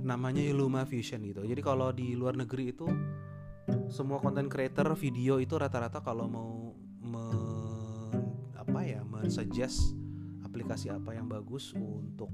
namanya 0.02 0.43
Illuma 0.43 0.83
Fusion 0.83 1.23
gitu. 1.23 1.47
Jadi 1.47 1.62
kalau 1.62 1.95
di 1.95 2.19
luar 2.19 2.35
negeri 2.35 2.75
itu 2.75 2.90
semua 3.88 4.19
content 4.19 4.50
creator 4.50 4.90
video 4.99 5.38
itu 5.38 5.54
rata-rata 5.54 6.02
kalau 6.02 6.26
mau 6.26 6.75
me, 6.99 7.25
apa 8.59 8.81
ya 8.83 9.00
mensuggest 9.07 9.95
aplikasi 10.43 10.90
apa 10.90 11.14
yang 11.14 11.31
bagus 11.31 11.73
untuk 11.78 12.28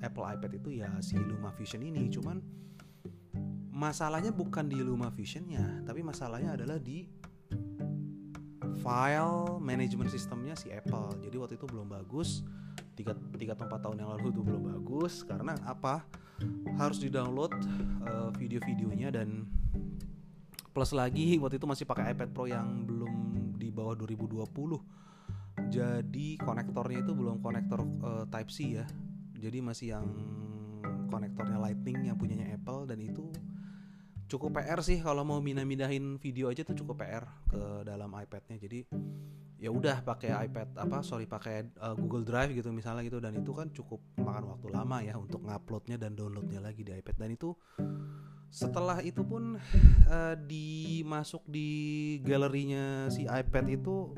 Apple 0.00 0.24
iPad 0.24 0.52
itu 0.56 0.80
ya 0.80 0.90
si 1.04 1.16
Luma 1.16 1.52
Fusion 1.54 1.84
ini. 1.84 2.08
Cuman 2.08 2.40
masalahnya 3.70 4.34
bukan 4.34 4.68
di 4.68 4.80
Luma 4.84 5.08
Fusionnya 5.08 5.80
tapi 5.88 6.04
masalahnya 6.04 6.52
adalah 6.52 6.76
di 6.76 7.08
file 8.80 9.60
management 9.60 10.12
sistemnya 10.12 10.56
si 10.56 10.68
Apple. 10.72 11.20
Jadi 11.24 11.36
waktu 11.36 11.54
itu 11.56 11.64
belum 11.68 11.88
bagus 11.88 12.44
tiga 12.96 13.16
tiga 13.36 13.56
atau 13.56 13.64
empat 13.64 13.80
tahun 13.80 13.96
yang 14.04 14.10
lalu 14.12 14.28
itu 14.32 14.40
belum 14.44 14.62
bagus 14.76 15.24
karena 15.24 15.56
apa? 15.64 16.04
Harus 16.80 17.00
di 17.00 17.12
download 17.12 17.52
uh, 18.04 18.32
video-videonya 18.32 19.12
dan 19.12 19.44
plus 20.70 20.96
lagi 20.96 21.36
waktu 21.36 21.60
itu 21.60 21.66
masih 21.68 21.84
pakai 21.84 22.14
iPad 22.14 22.30
Pro 22.32 22.46
yang 22.48 22.86
belum 22.86 23.12
di 23.58 23.68
bawah 23.68 23.98
2020 23.98 24.48
jadi 25.68 26.28
konektornya 26.40 27.04
itu 27.04 27.12
belum 27.12 27.42
konektor 27.42 27.84
uh, 28.00 28.24
Type 28.30 28.48
C 28.48 28.80
ya 28.80 28.86
jadi 29.40 29.58
masih 29.64 29.96
yang 29.96 30.06
konektornya 31.08 31.58
Lightning 31.58 32.06
yang 32.06 32.16
punyanya 32.20 32.54
Apple 32.54 32.86
dan 32.86 33.00
itu 33.00 33.26
cukup 34.30 34.62
PR 34.62 34.78
sih. 34.84 35.02
Kalau 35.02 35.26
mau 35.26 35.42
mindah-mindahin 35.42 36.20
video 36.22 36.52
aja 36.52 36.62
tuh 36.62 36.78
cukup 36.78 37.02
PR 37.02 37.26
ke 37.50 37.82
dalam 37.82 38.14
iPadnya. 38.14 38.56
Jadi 38.60 38.86
ya 39.60 39.68
udah 39.68 40.00
pakai 40.00 40.32
iPad 40.48 40.72
apa 40.80 41.04
sorry 41.04 41.28
pakai 41.28 41.68
uh, 41.82 41.92
Google 41.98 42.24
Drive 42.24 42.54
gitu 42.54 42.70
misalnya 42.70 43.02
gitu. 43.02 43.18
Dan 43.18 43.42
itu 43.42 43.50
kan 43.50 43.74
cukup 43.74 43.98
makan 44.22 44.54
waktu 44.54 44.68
lama 44.70 45.02
ya 45.02 45.18
untuk 45.18 45.42
nguploadnya 45.42 45.98
dan 45.98 46.14
downloadnya 46.14 46.62
lagi 46.62 46.86
di 46.86 46.94
iPad. 46.94 47.16
Dan 47.18 47.34
itu 47.34 47.56
setelah 48.50 49.02
itu 49.02 49.22
pun 49.26 49.58
uh, 50.10 50.34
dimasuk 50.46 51.42
di 51.50 51.68
galerinya 52.22 53.10
si 53.10 53.26
iPad 53.26 53.66
itu 53.70 54.14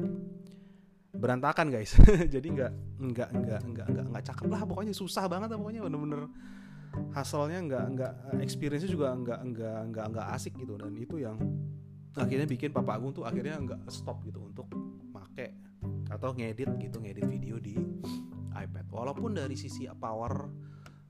berantakan 1.12 1.68
guys. 1.68 1.92
Jadi 2.34 2.48
nggak 2.56 2.72
nggak 2.98 3.30
nggak 3.30 3.60
nggak 3.68 3.86
nggak 3.92 4.06
nggak 4.10 4.24
cakep 4.24 4.48
lah 4.48 4.62
pokoknya 4.64 4.94
susah 4.96 5.28
banget 5.28 5.52
lah 5.52 5.58
pokoknya 5.60 5.84
bener-bener 5.84 6.28
hasilnya 7.12 7.58
nggak 7.68 7.84
nggak 7.96 8.12
experience 8.44 8.84
juga 8.84 9.16
nggak 9.16 9.40
nggak 9.52 9.80
nggak 9.92 10.06
nggak 10.16 10.26
asik 10.36 10.56
gitu. 10.56 10.80
Dan 10.80 10.96
itu 10.96 11.20
yang 11.20 11.36
akhirnya 12.16 12.48
bikin 12.48 12.72
Papa 12.72 12.96
Agung 12.96 13.12
tuh 13.12 13.24
akhirnya 13.24 13.60
nggak 13.60 13.88
stop 13.92 14.24
gitu 14.24 14.44
untuk 14.44 14.68
make 15.12 15.56
atau 16.12 16.36
ngedit 16.36 16.68
gitu 16.80 16.96
ngedit 17.00 17.28
video 17.28 17.56
di 17.60 17.76
iPad. 18.52 18.86
Walaupun 18.88 19.36
dari 19.36 19.56
sisi 19.56 19.88
power 19.92 20.48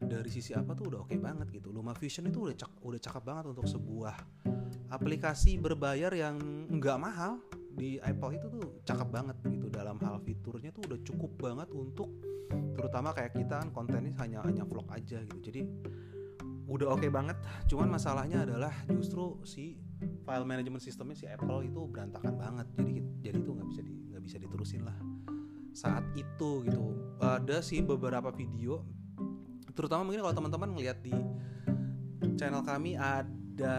dari 0.03 0.31
sisi 0.35 0.51
apa 0.51 0.75
tuh 0.75 0.91
udah 0.91 1.01
oke 1.07 1.15
okay 1.15 1.19
banget 1.23 1.47
gitu. 1.55 1.71
Luma 1.71 1.95
Fusion 1.95 2.27
itu 2.27 2.51
udah 2.51 2.57
cak 2.59 2.83
udah 2.83 2.99
cakep 2.99 3.23
banget 3.23 3.45
untuk 3.55 3.67
sebuah 3.71 4.15
aplikasi 4.91 5.63
berbayar 5.63 6.11
yang 6.11 6.37
nggak 6.69 6.99
mahal 6.99 7.39
di 7.73 7.97
Apple 8.03 8.37
itu 8.37 8.47
tuh 8.53 8.67
cakep 8.85 9.09
banget 9.09 9.37
gitu 9.49 9.62
dalam 9.83 9.99
hal 9.99 10.23
fiturnya 10.23 10.71
tuh 10.71 10.87
udah 10.87 11.01
cukup 11.03 11.35
banget 11.43 11.69
untuk 11.75 12.09
terutama 12.79 13.11
kayak 13.11 13.35
kita 13.35 13.59
kan 13.59 13.75
kontennya 13.75 14.15
hanya 14.23 14.47
hanya 14.47 14.63
vlog 14.63 14.87
aja 14.95 15.19
gitu. 15.27 15.39
Jadi 15.43 15.67
udah 16.71 16.95
oke 16.95 17.03
okay 17.03 17.11
banget. 17.11 17.35
Cuman 17.67 17.91
masalahnya 17.91 18.47
adalah 18.47 18.71
justru 18.87 19.43
si 19.43 19.75
file 20.23 20.47
management 20.47 20.81
sistemnya 20.81 21.19
si 21.19 21.27
Apple 21.27 21.67
itu 21.67 21.83
berantakan 21.91 22.39
banget. 22.39 22.67
Jadi 22.79 22.95
jadi 23.19 23.39
itu 23.43 23.51
nggak 23.51 23.69
bisa 23.69 23.83
di 23.83 23.95
bisa 24.23 24.39
diterusin 24.39 24.87
lah. 24.87 24.95
Saat 25.75 26.15
itu 26.15 26.63
gitu. 26.63 27.19
Ada 27.19 27.59
sih 27.59 27.83
beberapa 27.83 28.31
video 28.31 28.87
terutama 29.73 30.05
mungkin 30.05 30.21
kalau 30.21 30.37
teman-teman 30.37 30.71
ngeliat 30.77 31.01
di 31.01 31.17
channel 32.37 32.61
kami 32.61 32.93
ada 32.95 33.79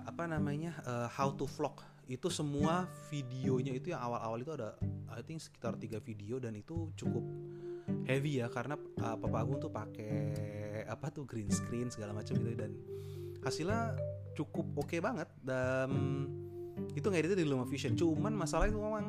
apa 0.00 0.24
namanya 0.24 0.72
uh, 0.88 1.08
how 1.12 1.28
to 1.28 1.44
vlog 1.44 1.76
itu 2.06 2.30
semua 2.30 2.86
videonya 3.10 3.74
itu 3.74 3.90
yang 3.90 3.98
awal-awal 3.98 4.38
itu 4.38 4.54
ada 4.54 4.78
I 5.10 5.26
think 5.26 5.42
sekitar 5.42 5.74
tiga 5.74 5.98
video 5.98 6.38
dan 6.38 6.54
itu 6.54 6.94
cukup 6.94 7.26
heavy 8.06 8.38
ya 8.38 8.46
karena 8.46 8.78
uh, 8.78 9.16
Papa 9.18 9.42
Agung 9.42 9.58
tuh 9.58 9.70
pakai 9.70 10.14
apa 10.86 11.10
tuh 11.10 11.26
green 11.26 11.50
screen 11.50 11.90
segala 11.90 12.14
macam 12.14 12.38
gitu 12.38 12.54
dan 12.54 12.78
hasilnya 13.42 13.98
cukup 14.38 14.66
oke 14.78 14.86
okay 14.86 15.00
banget 15.02 15.26
dan 15.42 15.90
itu 16.94 17.06
ngeditnya 17.10 17.42
di 17.42 17.46
Lumavision 17.46 17.98
cuman 17.98 18.34
masalahnya 18.34 18.74
itu 18.74 18.82
memang 18.82 19.06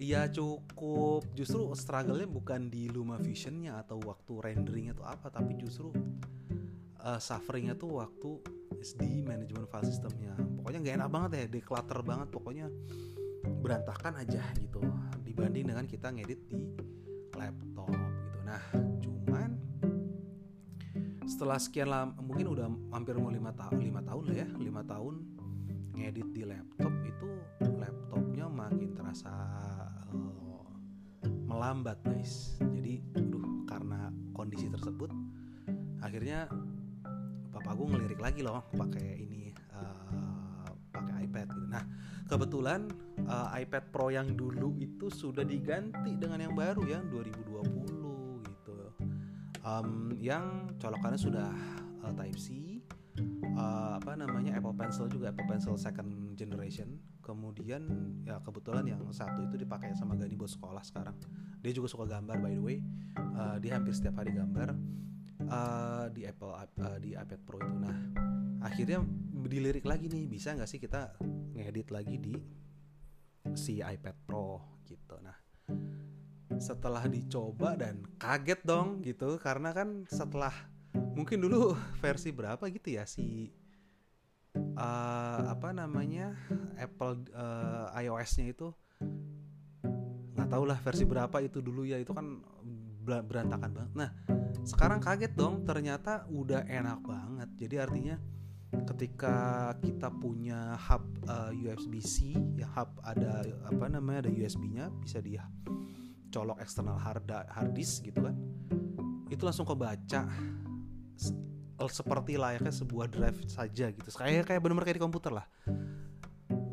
ya 0.00 0.28
cukup 0.32 1.28
justru 1.36 1.72
struggle-nya 1.76 2.28
bukan 2.28 2.72
di 2.72 2.88
Lumavision-nya 2.88 3.84
atau 3.84 4.00
waktu 4.04 4.32
rendering 4.40 4.92
atau 4.96 5.04
apa 5.04 5.28
tapi 5.28 5.56
justru 5.60 5.92
uh, 7.04 7.20
suffering-nya 7.20 7.76
tuh 7.76 8.00
waktu 8.00 8.59
SD 8.80 9.22
management 9.22 9.68
file 9.68 9.86
systemnya. 9.86 10.32
Pokoknya 10.60 10.78
nggak 10.80 10.96
enak 10.96 11.10
banget 11.12 11.30
ya 11.36 11.44
declutter 11.52 12.00
banget. 12.00 12.28
Pokoknya 12.32 12.66
berantakan 13.60 14.24
aja 14.24 14.42
gitu. 14.56 14.80
Dibanding 15.24 15.70
dengan 15.70 15.84
kita 15.84 16.08
ngedit 16.10 16.40
di 16.48 16.58
laptop 17.36 17.88
gitu. 17.92 18.18
Nah 18.44 18.62
cuman 19.04 19.50
setelah 21.30 21.62
sekian 21.62 21.88
lama 21.88 22.16
mungkin 22.18 22.50
udah 22.50 22.66
hampir 22.90 23.14
mau 23.14 23.30
lima 23.30 23.54
tahun 23.54 23.78
lima 23.78 24.02
tahun 24.02 24.22
lah 24.26 24.36
ya 24.42 24.48
lima 24.58 24.82
tahun 24.82 25.14
ngedit 25.94 26.28
di 26.34 26.42
laptop 26.42 26.92
itu 27.06 27.30
laptopnya 27.78 28.50
makin 28.50 28.90
terasa 28.96 29.30
uh, 30.10 30.66
melambat 31.46 32.02
guys. 32.02 32.58
Jadi 32.58 33.04
aduh 33.14 33.68
karena 33.70 34.10
kondisi 34.34 34.66
tersebut 34.66 35.12
akhirnya 36.00 36.48
papa 37.70 37.86
gue 37.86 37.94
ngelirik 37.94 38.18
lagi 38.18 38.42
loh 38.42 38.66
pakai 38.74 39.22
ini 39.22 39.54
uh, 39.78 40.74
pakai 40.90 41.22
iPad 41.22 41.54
gitu. 41.54 41.70
Nah 41.70 41.86
kebetulan 42.26 42.90
uh, 43.30 43.54
iPad 43.54 43.94
Pro 43.94 44.10
yang 44.10 44.34
dulu 44.34 44.74
itu 44.82 45.06
sudah 45.06 45.46
diganti 45.46 46.18
dengan 46.18 46.42
yang 46.42 46.58
baru 46.58 46.82
ya 46.82 46.98
2020 46.98 48.42
gitu. 48.42 48.74
Um, 49.62 50.10
yang 50.18 50.74
colokannya 50.82 51.14
sudah 51.14 51.54
uh, 52.02 52.10
Type 52.10 52.42
C 52.42 52.82
uh, 53.54 54.02
apa 54.02 54.18
namanya 54.18 54.58
Apple 54.58 54.74
Pencil 54.74 55.06
juga 55.06 55.30
Apple 55.30 55.46
Pencil 55.46 55.78
second 55.78 56.34
generation. 56.34 56.98
Kemudian 57.22 57.86
ya 58.26 58.42
kebetulan 58.42 58.82
yang 58.82 58.98
satu 59.14 59.46
itu 59.46 59.62
dipakai 59.62 59.94
sama 59.94 60.18
Gani 60.18 60.34
buat 60.34 60.50
sekolah 60.50 60.82
sekarang. 60.82 61.14
Dia 61.62 61.70
juga 61.70 61.86
suka 61.86 62.18
gambar 62.18 62.34
by 62.42 62.50
the 62.50 62.62
way. 62.66 62.82
Uh, 63.14 63.62
dia 63.62 63.78
hampir 63.78 63.94
setiap 63.94 64.18
hari 64.18 64.34
gambar 64.34 64.74
uh, 65.48 66.06
di 66.12 66.28
Apple 66.28 66.52
uh, 66.52 66.98
di 67.00 67.16
iPad 67.16 67.40
Pro 67.46 67.56
itu. 67.62 67.76
Nah 67.80 67.96
akhirnya 68.60 69.00
dilirik 69.48 69.88
lagi 69.88 70.12
nih 70.12 70.28
bisa 70.28 70.52
nggak 70.52 70.68
sih 70.68 70.76
kita 70.76 71.16
ngedit 71.56 71.88
lagi 71.88 72.16
di 72.20 72.34
si 73.56 73.80
iPad 73.80 74.16
Pro 74.28 74.80
gitu. 74.84 75.16
Nah 75.22 75.36
setelah 76.60 77.08
dicoba 77.08 77.72
dan 77.78 78.04
kaget 78.20 78.60
dong 78.68 79.00
gitu 79.00 79.40
karena 79.40 79.72
kan 79.72 80.04
setelah 80.10 80.52
mungkin 80.92 81.40
dulu 81.40 81.72
versi 82.04 82.34
berapa 82.34 82.60
gitu 82.68 83.00
ya 83.00 83.08
si 83.08 83.48
uh, 84.76 85.40
apa 85.48 85.72
namanya 85.72 86.36
Apple 86.76 87.24
uh, 87.32 87.88
iOS-nya 87.96 88.52
itu. 88.52 88.68
Nggak 90.36 90.48
tahu 90.52 90.64
lah 90.68 90.78
versi 90.80 91.04
berapa 91.08 91.36
itu 91.40 91.64
dulu 91.64 91.88
ya 91.88 91.96
itu 91.96 92.12
kan 92.12 92.44
berantakan 93.04 93.70
banget. 93.72 93.92
Nah 93.96 94.10
sekarang 94.64 95.00
kaget 95.02 95.32
dong 95.34 95.62
ternyata 95.66 96.26
udah 96.30 96.64
enak 96.66 97.00
banget. 97.04 97.48
Jadi 97.58 97.76
artinya 97.78 98.16
ketika 98.70 99.70
kita 99.82 100.08
punya 100.14 100.78
hub 100.78 101.02
uh, 101.26 101.50
USB-C 101.50 102.38
ya 102.54 102.70
hub 102.70 102.94
ada 103.02 103.42
apa 103.66 103.90
namanya 103.90 104.28
ada 104.28 104.30
USB-nya 104.30 104.94
bisa 105.02 105.18
dia 105.18 105.42
colok 106.30 106.62
eksternal 106.62 106.94
hard 106.94 107.26
hard 107.26 107.74
disk 107.74 108.06
gitu 108.06 108.22
kan 108.22 108.38
itu 109.26 109.42
langsung 109.42 109.66
kebaca 109.66 110.30
seperti 111.90 112.38
layaknya 112.38 112.70
sebuah 112.70 113.10
drive 113.10 113.42
saja 113.50 113.90
gitu 113.90 114.06
kayak 114.14 114.46
kayak 114.46 114.60
benar-benar 114.62 114.86
kayak 114.86 114.98
di 115.00 115.04
komputer 115.04 115.32
lah 115.34 115.46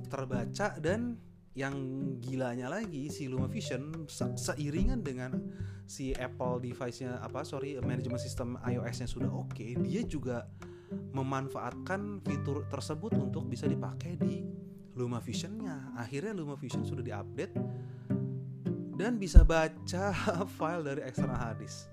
terbaca 0.08 0.78
dan 0.78 1.18
yang 1.58 1.74
gilanya 2.22 2.70
lagi 2.70 3.10
si 3.10 3.26
LumaVision 3.26 4.06
se 4.06 4.30
seiringan 4.38 5.02
dengan 5.02 5.34
si 5.90 6.14
Apple 6.14 6.62
device-nya 6.62 7.18
apa 7.18 7.42
sorry 7.42 7.82
manajemen 7.82 8.22
sistem 8.22 8.62
iOS-nya 8.62 9.10
sudah 9.10 9.32
oke 9.34 9.58
okay, 9.58 9.74
dia 9.82 10.06
juga 10.06 10.46
memanfaatkan 11.18 12.22
fitur 12.22 12.70
tersebut 12.70 13.18
untuk 13.18 13.50
bisa 13.50 13.66
dipakai 13.66 14.16
di 14.22 14.46
LumaVision-nya. 14.98 15.98
Akhirnya 15.98 16.34
LumaVision 16.38 16.86
sudah 16.86 17.04
diupdate 17.06 17.54
dan 18.98 19.18
bisa 19.22 19.42
baca 19.46 20.14
file 20.58 20.84
dari 20.86 21.02
external 21.06 21.38
hard 21.38 21.58
disk. 21.62 21.90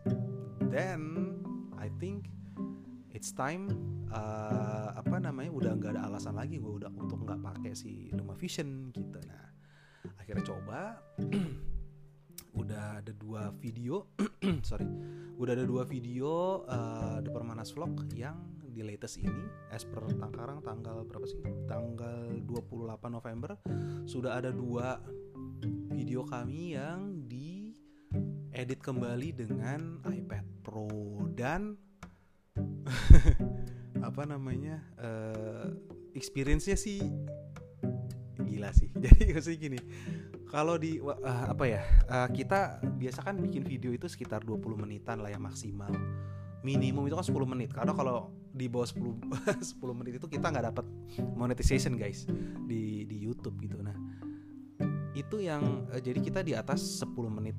Then 0.72 1.32
I 1.76 1.92
think 2.00 2.28
it's 3.12 3.32
time 3.32 3.68
uh, 4.08 4.96
apa 4.96 5.20
namanya 5.20 5.52
udah 5.52 5.72
nggak 5.76 5.92
ada 5.98 6.02
alasan 6.08 6.38
lagi 6.38 6.62
gue 6.62 6.72
udah 6.84 6.90
untuk 6.96 7.24
nggak 7.24 7.40
pakai 7.44 7.72
si 7.76 8.12
Vision 8.38 8.92
gitu. 8.92 9.18
Nah 9.24 9.33
akhirnya 10.24 10.44
coba. 10.48 10.80
Udah 12.60 13.04
ada 13.04 13.12
dua 13.12 13.52
video. 13.60 14.08
Sorry. 14.68 14.88
Udah 15.36 15.52
ada 15.52 15.68
dua 15.68 15.84
video 15.84 16.64
uh, 16.64 17.20
The 17.20 17.28
Permanas 17.28 17.76
Vlog 17.76 18.08
yang 18.16 18.40
di 18.74 18.82
latest 18.82 19.22
ini 19.22 19.44
as 19.70 19.86
per 19.86 20.02
Tangkarang 20.16 20.64
tanggal 20.64 21.04
berapa 21.06 21.28
sih? 21.28 21.38
Tanggal 21.68 22.42
28 22.42 23.06
November 23.06 23.54
sudah 24.08 24.40
ada 24.40 24.50
dua 24.50 24.98
video 25.94 26.26
kami 26.26 26.74
yang 26.74 27.22
di 27.30 27.70
edit 28.50 28.82
kembali 28.82 29.30
dengan 29.30 30.02
iPad 30.02 30.46
Pro 30.66 30.90
dan 31.38 31.78
apa 34.08 34.22
namanya 34.26 34.82
uh, 34.98 35.70
experience-nya 36.14 36.78
sih 36.78 37.02
gila 38.54 38.70
sih. 38.70 38.88
Jadi 39.04 39.34
maksudnya 39.34 39.58
gini 39.58 39.80
kalau 40.54 40.78
di 40.78 41.02
uh, 41.02 41.50
apa 41.50 41.64
ya 41.66 41.82
uh, 42.06 42.30
kita 42.30 42.78
biasa 42.94 43.26
kan 43.26 43.42
bikin 43.42 43.66
video 43.66 43.90
itu 43.90 44.06
sekitar 44.06 44.46
20 44.46 44.78
menitan 44.78 45.18
lah 45.18 45.34
ya 45.34 45.42
maksimal. 45.42 45.90
Minimum 46.62 47.10
itu 47.10 47.18
kan 47.18 47.26
10 47.26 47.34
menit. 47.50 47.74
Karena 47.74 47.90
kalau 47.90 48.30
di 48.54 48.70
bawah 48.70 48.86
10 48.86 49.18
10 49.58 49.82
menit 49.98 50.22
itu 50.22 50.30
kita 50.30 50.54
nggak 50.54 50.70
dapat 50.70 50.86
monetization 51.34 51.98
guys 51.98 52.30
di 52.70 53.02
di 53.02 53.16
YouTube 53.18 53.58
gitu. 53.66 53.82
Nah 53.82 53.98
itu 55.18 55.42
yang 55.42 55.90
uh, 55.90 55.98
jadi 55.98 56.22
kita 56.22 56.46
di 56.46 56.54
atas 56.54 57.02
10 57.02 57.10
menit 57.34 57.58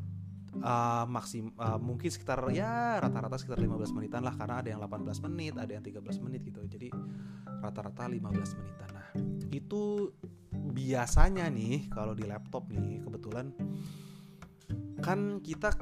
uh, 0.64 1.04
maksim 1.04 1.52
uh, 1.60 1.76
mungkin 1.76 2.08
sekitar 2.08 2.40
ya 2.56 3.04
rata-rata 3.04 3.36
sekitar 3.36 3.60
15 3.60 3.92
menitan 3.92 4.24
lah. 4.24 4.40
Karena 4.40 4.64
ada 4.64 4.72
yang 4.72 4.80
18 4.80 5.20
menit 5.28 5.54
ada 5.60 5.72
yang 5.76 5.84
13 5.84 6.00
menit 6.24 6.48
gitu. 6.48 6.64
Jadi 6.64 6.88
rata-rata 7.60 8.08
15 8.08 8.24
menitan. 8.56 8.90
Nah 8.96 9.08
itu 9.52 10.16
biasanya 10.76 11.48
nih 11.52 11.88
kalau 11.92 12.14
di 12.14 12.28
laptop 12.28 12.68
nih 12.72 13.02
kebetulan 13.04 13.56
kan 15.04 15.44
kita 15.44 15.76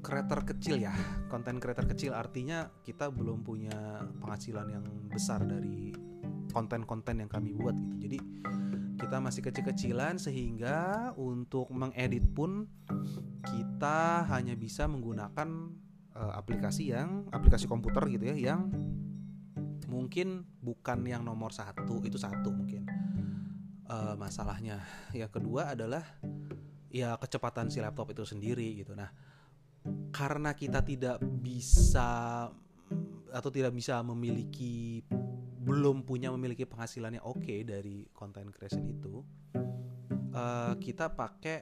creator 0.00 0.40
kecil 0.46 0.80
ya. 0.80 0.94
Konten 1.28 1.60
creator 1.60 1.84
kecil 1.84 2.16
artinya 2.16 2.70
kita 2.86 3.12
belum 3.12 3.44
punya 3.44 4.00
penghasilan 4.22 4.66
yang 4.72 4.86
besar 5.10 5.44
dari 5.44 5.92
konten-konten 6.50 7.20
yang 7.20 7.30
kami 7.30 7.52
buat 7.52 7.76
gitu. 7.76 7.96
Jadi 8.08 8.18
kita 9.00 9.16
masih 9.16 9.42
kecil-kecilan 9.44 10.20
sehingga 10.20 11.10
untuk 11.16 11.72
mengedit 11.72 12.24
pun 12.36 12.68
kita 13.48 14.28
hanya 14.28 14.52
bisa 14.56 14.84
menggunakan 14.84 15.48
uh, 16.14 16.32
aplikasi 16.36 16.92
yang 16.92 17.24
aplikasi 17.32 17.64
komputer 17.64 18.04
gitu 18.12 18.28
ya 18.28 18.36
yang 18.52 18.68
mungkin 19.88 20.46
bukan 20.60 21.02
yang 21.08 21.24
nomor 21.24 21.50
satu 21.50 22.04
itu 22.04 22.20
satu 22.20 22.52
mungkin 22.52 22.86
uh, 23.90 24.14
masalahnya. 24.14 24.78
Yang 25.10 25.42
kedua 25.42 25.74
adalah 25.74 26.06
ya 26.90 27.18
kecepatan 27.18 27.68
si 27.68 27.82
laptop 27.82 28.14
itu 28.14 28.22
sendiri 28.22 28.78
gitu. 28.78 28.94
Nah 28.94 29.10
karena 30.14 30.54
kita 30.54 30.84
tidak 30.86 31.18
bisa 31.42 32.46
atau 33.30 33.50
tidak 33.50 33.72
bisa 33.74 34.02
memiliki 34.02 35.02
belum 35.60 36.02
punya 36.02 36.34
memiliki 36.34 36.66
penghasilannya 36.66 37.22
oke 37.22 37.46
okay 37.46 37.62
dari 37.62 38.08
content 38.10 38.50
creation 38.50 38.82
itu 38.90 39.22
uh, 40.34 40.74
kita 40.82 41.14
pakai 41.14 41.58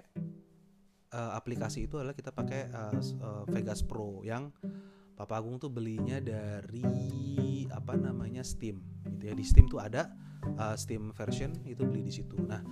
uh, 1.12 1.36
aplikasi 1.36 1.86
itu 1.86 2.00
adalah 2.00 2.16
kita 2.16 2.32
pakai 2.32 2.72
uh, 2.72 2.96
uh, 2.96 3.44
Vegas 3.52 3.84
Pro 3.84 4.24
yang 4.24 4.48
Papa 5.18 5.34
Agung 5.42 5.58
tuh 5.58 5.66
belinya 5.66 6.22
dari 6.22 7.66
apa 7.74 7.98
namanya 7.98 8.46
Steam 8.46 8.78
gitu 9.10 9.26
ya. 9.26 9.34
Di 9.34 9.42
Steam 9.42 9.66
tuh 9.66 9.82
ada 9.82 10.14
uh, 10.54 10.78
Steam 10.78 11.10
version 11.10 11.50
itu 11.66 11.82
beli 11.82 12.06
di 12.06 12.14
situ. 12.14 12.38
Nah 12.38 12.62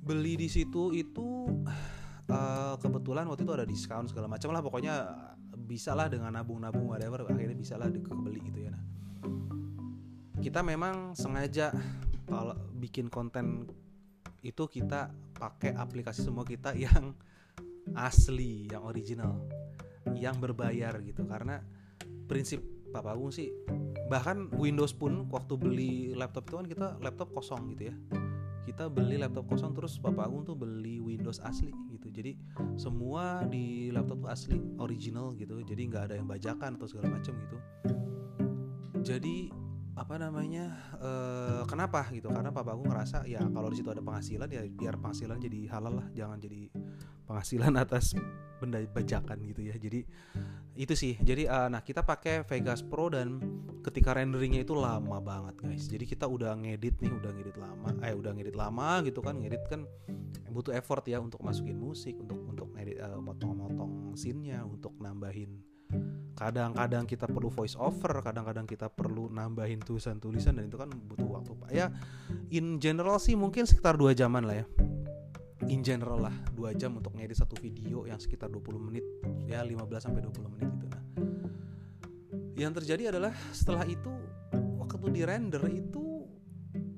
beli 0.00 0.40
di 0.40 0.48
situ 0.48 0.96
itu 0.96 1.52
uh, 2.32 2.74
kebetulan 2.80 3.28
waktu 3.28 3.44
itu 3.44 3.52
ada 3.52 3.68
diskon 3.68 4.08
segala 4.08 4.24
macam 4.24 4.56
lah. 4.56 4.64
Pokoknya 4.64 4.94
bisa 5.52 5.92
lah 5.92 6.08
dengan 6.08 6.32
nabung-nabung 6.32 6.88
whatever 6.88 7.28
akhirnya 7.28 7.52
bisa 7.52 7.76
lah 7.76 7.92
dikebeli 7.92 8.40
gitu 8.48 8.64
ya. 8.64 8.72
Nah 8.72 8.82
kita 10.40 10.64
memang 10.64 11.12
sengaja 11.12 11.76
kalau 12.24 12.56
bikin 12.72 13.12
konten 13.12 13.68
itu 14.40 14.64
kita 14.64 15.12
pakai 15.36 15.76
aplikasi 15.76 16.24
semua 16.24 16.46
kita 16.48 16.72
yang 16.72 17.12
asli, 17.94 18.70
yang 18.70 18.82
original, 18.86 19.42
yang 20.14 20.38
berbayar 20.38 20.94
gitu. 21.02 21.26
Karena 21.26 21.58
prinsip 22.30 22.62
Bapak 22.94 23.18
Agung 23.18 23.34
sih 23.34 23.50
bahkan 24.06 24.46
Windows 24.54 24.94
pun 24.94 25.26
waktu 25.28 25.58
beli 25.58 25.94
laptop 26.14 26.46
itu 26.46 26.54
kan 26.62 26.66
kita 26.70 26.86
laptop 27.02 27.34
kosong 27.34 27.74
gitu 27.74 27.90
ya. 27.90 27.96
Kita 28.66 28.90
beli 28.90 29.18
laptop 29.18 29.46
kosong 29.46 29.74
terus 29.74 29.98
Bapak 29.98 30.26
Agung 30.26 30.46
tuh 30.46 30.58
beli 30.58 30.98
Windows 31.02 31.42
asli 31.42 31.74
gitu. 31.90 32.10
Jadi 32.10 32.34
semua 32.78 33.46
di 33.46 33.90
laptop 33.90 34.26
tuh 34.26 34.30
asli 34.30 34.58
original 34.78 35.34
gitu. 35.38 35.62
Jadi 35.62 35.82
nggak 35.86 36.02
ada 36.10 36.14
yang 36.18 36.26
bajakan 36.26 36.78
atau 36.78 36.86
segala 36.86 37.18
macam 37.18 37.34
gitu. 37.38 37.58
Jadi 39.06 39.65
apa 39.96 40.20
namanya 40.20 40.92
uh, 41.00 41.64
kenapa 41.64 42.04
gitu? 42.12 42.28
Karena 42.28 42.52
papa 42.52 42.76
aku 42.76 42.84
ngerasa 42.84 43.24
ya 43.24 43.40
kalau 43.48 43.72
di 43.72 43.80
situ 43.80 43.88
ada 43.88 44.04
penghasilan 44.04 44.48
ya 44.52 44.62
biar 44.68 45.00
penghasilan 45.00 45.40
jadi 45.40 45.72
halal 45.72 46.04
lah 46.04 46.06
jangan 46.12 46.36
jadi 46.36 46.68
penghasilan 47.24 47.72
atas 47.84 48.12
benda 48.60 48.84
bajakan 48.84 49.40
gitu 49.48 49.72
ya. 49.72 49.74
Jadi 49.80 50.04
itu 50.76 50.92
sih. 50.92 51.16
Jadi 51.16 51.48
uh, 51.48 51.72
nah 51.72 51.80
kita 51.80 52.04
pakai 52.04 52.44
Vegas 52.44 52.84
Pro 52.84 53.08
dan 53.08 53.40
ketika 53.80 54.12
renderingnya 54.12 54.68
itu 54.68 54.76
lama 54.76 55.16
banget 55.16 55.64
guys. 55.64 55.88
Jadi 55.88 56.04
kita 56.04 56.28
udah 56.28 56.52
ngedit 56.60 57.00
nih 57.00 57.16
udah 57.16 57.30
ngedit 57.32 57.56
lama 57.56 57.88
eh 58.04 58.12
udah 58.12 58.36
ngedit 58.36 58.52
lama 58.52 59.00
gitu 59.00 59.24
kan. 59.24 59.40
Ngedit 59.40 59.64
kan 59.64 59.88
butuh 60.52 60.76
effort 60.76 61.08
ya 61.08 61.24
untuk 61.24 61.40
masukin 61.40 61.80
musik 61.80 62.20
untuk 62.20 62.44
untuk 62.44 62.68
ngedit 62.76 63.00
uh, 63.00 63.16
motong-motong 63.16 64.12
scene-nya 64.12 64.60
untuk 64.68 64.92
nambahin 65.00 65.75
kadang-kadang 66.36 67.08
kita 67.08 67.24
perlu 67.24 67.48
voice 67.48 67.74
over 67.80 68.20
kadang-kadang 68.20 68.68
kita 68.68 68.92
perlu 68.92 69.32
nambahin 69.32 69.80
tulisan-tulisan 69.80 70.60
dan 70.60 70.68
itu 70.68 70.76
kan 70.76 70.92
butuh 70.92 71.28
waktu 71.40 71.52
pak. 71.56 71.70
Ya 71.72 71.88
in 72.52 72.76
general 72.76 73.16
sih 73.16 73.34
mungkin 73.34 73.64
sekitar 73.64 73.96
dua 73.96 74.12
jaman 74.12 74.44
lah 74.44 74.62
ya. 74.62 74.66
In 75.66 75.80
general 75.80 76.20
lah 76.20 76.36
dua 76.52 76.76
jam 76.76 76.92
untuk 77.00 77.16
ngedit 77.16 77.40
satu 77.40 77.56
video 77.56 78.04
yang 78.04 78.20
sekitar 78.20 78.52
20 78.52 78.76
menit 78.76 79.02
ya 79.48 79.64
15 79.64 79.82
sampai 79.98 80.20
20 80.22 80.52
menit 80.52 80.68
gitu. 80.76 80.86
Nah 80.92 81.02
yang 82.56 82.72
terjadi 82.72 83.12
adalah 83.12 83.32
setelah 83.52 83.84
itu 83.88 84.12
waktu 84.76 85.12
di 85.12 85.22
render 85.24 85.64
itu 85.68 86.24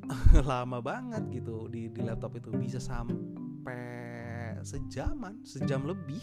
lama 0.51 0.83
banget 0.83 1.27
gitu 1.31 1.71
di 1.71 1.91
di 1.91 2.01
laptop 2.03 2.39
itu. 2.39 2.51
Bisa 2.55 2.83
sampai 2.83 4.59
sejaman 4.67 5.47
sejam 5.47 5.87
lebih 5.87 6.23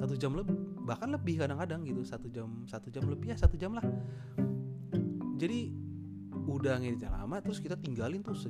satu 0.00 0.14
jam 0.18 0.32
lebih 0.34 0.56
bahkan 0.84 1.08
lebih 1.12 1.40
kadang-kadang 1.40 1.80
gitu 1.86 2.04
satu 2.04 2.28
jam 2.28 2.64
satu 2.68 2.88
jam 2.92 3.04
lebih 3.08 3.32
ya 3.32 3.36
satu 3.38 3.56
jam 3.56 3.76
lah. 3.76 3.84
Jadi 5.38 5.74
udah 6.44 6.78
ngeditnya 6.80 7.10
lama 7.10 7.40
terus 7.40 7.58
kita 7.58 7.74
tinggalin 7.78 8.20
tuh 8.20 8.36
se 8.36 8.48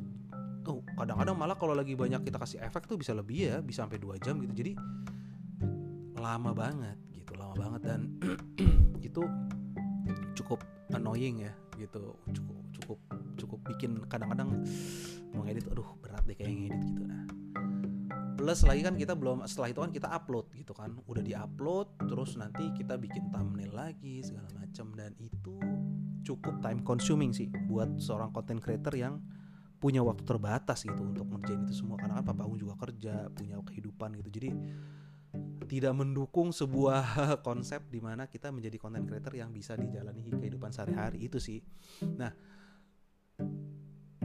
oh 0.65 0.81
kadang-kadang 0.97 1.37
malah 1.37 1.55
kalau 1.55 1.77
lagi 1.77 1.95
banyak 1.95 2.25
kita 2.25 2.41
kasih 2.41 2.59
efek 2.65 2.89
tuh 2.89 2.97
bisa 2.97 3.13
lebih 3.13 3.39
ya 3.49 3.57
bisa 3.61 3.87
sampai 3.87 4.01
dua 4.01 4.19
jam 4.19 4.41
gitu. 4.43 4.53
Jadi 4.53 4.73
lama 6.19 6.57
banget 6.57 6.97
gitu 7.13 7.37
lama 7.37 7.55
banget 7.55 7.81
dan 7.85 8.01
itu 9.07 9.23
cukup 10.35 10.61
annoying 10.97 11.45
ya 11.45 11.53
gitu 11.77 12.17
cukup 12.33 12.65
cukup 12.81 12.99
cukup 13.37 13.59
bikin 13.75 14.01
kadang-kadang 14.09 14.63
mau 15.35 15.43
ngedit 15.45 15.67
aduh 15.69 15.87
berat 16.01 16.23
deh 16.25 16.37
kayak 16.39 16.55
ngedit 16.55 16.81
gitu. 16.81 17.03
nah 17.05 17.23
plus 18.45 18.61
lagi 18.69 18.85
kan 18.85 18.93
kita 18.93 19.17
belum 19.17 19.49
setelah 19.49 19.73
itu 19.73 19.81
kan 19.81 19.89
kita 19.89 20.09
upload 20.13 20.53
gitu 20.53 20.77
kan. 20.77 21.01
Udah 21.09 21.25
diupload 21.25 21.97
terus 22.05 22.37
nanti 22.37 22.69
kita 22.77 23.01
bikin 23.01 23.33
thumbnail 23.33 23.73
lagi 23.73 24.21
segala 24.21 24.53
macam 24.53 24.93
dan 24.93 25.17
itu 25.17 25.57
cukup 26.29 26.61
time 26.61 26.85
consuming 26.85 27.33
sih 27.33 27.49
buat 27.65 27.97
seorang 27.97 28.37
content 28.37 28.61
creator 28.61 28.93
yang 28.93 29.25
punya 29.81 30.05
waktu 30.05 30.29
terbatas 30.29 30.85
gitu 30.85 31.09
untuk 31.09 31.25
ngerjain 31.25 31.65
itu 31.65 31.73
semua. 31.73 31.97
Karena 31.97 32.21
kan 32.21 32.37
papa 32.37 32.45
aku 32.45 32.61
juga 32.61 32.77
kerja 32.85 33.33
punya 33.33 33.57
kehidupan 33.65 34.21
gitu. 34.21 34.29
Jadi 34.29 34.51
tidak 35.65 35.97
mendukung 35.97 36.53
sebuah 36.53 37.17
konsep 37.49 37.89
di 37.89 38.05
mana 38.05 38.29
kita 38.29 38.53
menjadi 38.53 38.77
content 38.77 39.09
creator 39.09 39.41
yang 39.41 39.57
bisa 39.57 39.73
dijalani 39.73 40.21
kehidupan 40.21 40.69
sehari-hari. 40.69 41.25
Itu 41.25 41.41
sih. 41.41 41.65
Nah 42.21 42.29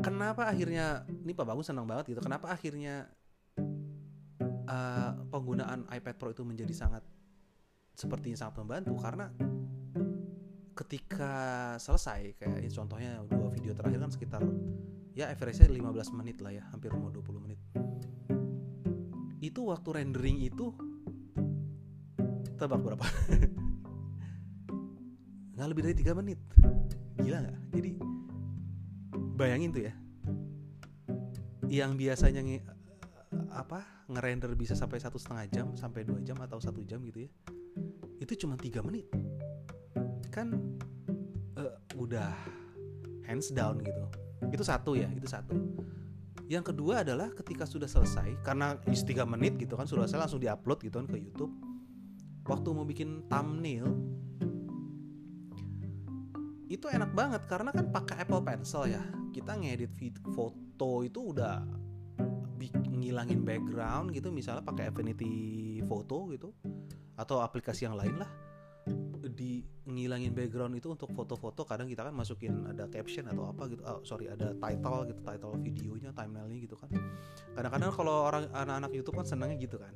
kenapa 0.03 0.51
akhirnya 0.51 1.07
ini 1.07 1.31
Pak 1.31 1.47
Bagus 1.47 1.71
senang 1.71 1.87
banget 1.87 2.11
gitu. 2.11 2.19
Kenapa 2.19 2.51
akhirnya 2.51 3.07
uh, 4.69 5.11
penggunaan 5.33 5.89
iPad 5.89 6.15
Pro 6.21 6.29
itu 6.29 6.45
menjadi 6.45 6.71
sangat 6.71 7.01
sepertinya 7.97 8.37
sangat 8.37 8.63
membantu 8.63 8.95
karena 9.01 9.27
ketika 10.77 11.35
selesai 11.75 12.39
kayak 12.39 12.63
ini 12.63 12.71
contohnya 12.71 13.19
dua 13.27 13.51
video 13.51 13.75
terakhir 13.75 13.99
kan 13.99 14.11
sekitar 14.15 14.41
ya 15.11 15.27
average-nya 15.27 15.67
15 15.67 16.15
menit 16.15 16.39
lah 16.39 16.55
ya 16.55 16.63
hampir 16.71 16.95
mau 16.95 17.11
20 17.11 17.43
menit. 17.43 17.59
Itu 19.43 19.67
waktu 19.67 19.99
rendering 19.99 20.39
itu 20.39 20.71
tebak 22.55 22.79
berapa? 22.79 23.03
Nggak 25.59 25.67
lebih 25.67 25.83
dari 25.83 25.95
tiga 25.99 26.15
menit. 26.15 26.39
Gila 27.19 27.43
nggak? 27.43 27.59
Jadi 27.75 27.91
bayangin 29.35 29.75
tuh 29.75 29.83
ya. 29.91 29.93
Yang 31.67 31.91
biasanya 31.99 32.39
nge, 32.47 32.63
apa 33.51 33.98
ngerender 34.09 34.57
bisa 34.57 34.73
sampai 34.73 34.97
satu 34.97 35.21
setengah 35.21 35.45
jam 35.53 35.67
sampai 35.77 36.01
dua 36.01 36.17
jam 36.25 36.35
atau 36.41 36.57
satu 36.57 36.81
jam 36.81 36.99
gitu 37.05 37.29
ya. 37.29 37.29
Itu 38.17 38.33
cuma 38.45 38.57
tiga 38.57 38.81
menit. 38.81 39.05
Kan 40.33 40.77
uh, 41.55 41.77
udah 41.93 42.33
hands 43.29 43.53
down 43.53 43.77
gitu. 43.85 44.03
Itu 44.49 44.65
satu 44.65 44.97
ya 44.97 45.07
itu 45.13 45.29
satu. 45.29 45.53
Yang 46.49 46.73
kedua 46.73 47.05
adalah 47.05 47.29
ketika 47.29 47.69
sudah 47.69 47.85
selesai 47.85 48.41
karena 48.41 48.73
is 48.89 49.05
tiga 49.05 49.21
menit 49.21 49.61
gitu 49.61 49.77
kan 49.77 49.85
sudah 49.85 50.09
selesai 50.09 50.25
langsung 50.25 50.41
diupload 50.41 50.81
gitu 50.81 50.97
kan 50.97 51.05
ke 51.05 51.21
YouTube. 51.21 51.53
Waktu 52.49 52.67
mau 52.73 52.89
bikin 52.89 53.29
thumbnail 53.29 53.85
itu 56.69 56.85
enak 56.85 57.13
banget 57.13 57.45
karena 57.45 57.69
kan 57.69 57.93
pakai 57.93 58.25
Apple 58.25 58.41
Pencil 58.41 58.89
ya. 58.89 59.05
Kita 59.29 59.53
ngedit 59.53 59.93
foto 60.33 61.05
itu 61.05 61.29
udah 61.29 61.61
ngilangin 62.67 63.47
background 63.47 64.11
gitu 64.11 64.29
misalnya 64.35 64.65
pakai 64.67 64.91
Affinity 64.91 65.31
Photo 65.87 66.27
gitu 66.27 66.51
atau 67.15 67.39
aplikasi 67.39 67.87
yang 67.87 67.95
lain 67.95 68.19
lah 68.19 68.29
di 69.29 69.63
ngilangin 69.87 70.35
background 70.35 70.75
itu 70.75 70.91
untuk 70.91 71.11
foto-foto 71.15 71.63
kadang 71.63 71.87
kita 71.87 72.03
kan 72.03 72.11
masukin 72.11 72.67
ada 72.67 72.91
caption 72.91 73.29
atau 73.31 73.47
apa 73.47 73.71
gitu 73.71 73.81
oh, 73.87 74.03
sorry 74.03 74.27
ada 74.27 74.51
title 74.57 75.07
gitu 75.07 75.21
title 75.23 75.53
videonya 75.59 76.11
thumbnailnya 76.11 76.57
gitu 76.59 76.75
kan. 76.75 76.91
Kadang-kadang 77.55 77.91
kalau 77.95 78.27
orang 78.27 78.51
anak-anak 78.51 78.91
YouTube 78.91 79.15
kan 79.19 79.27
senangnya 79.27 79.57
gitu 79.59 79.79
kan 79.79 79.93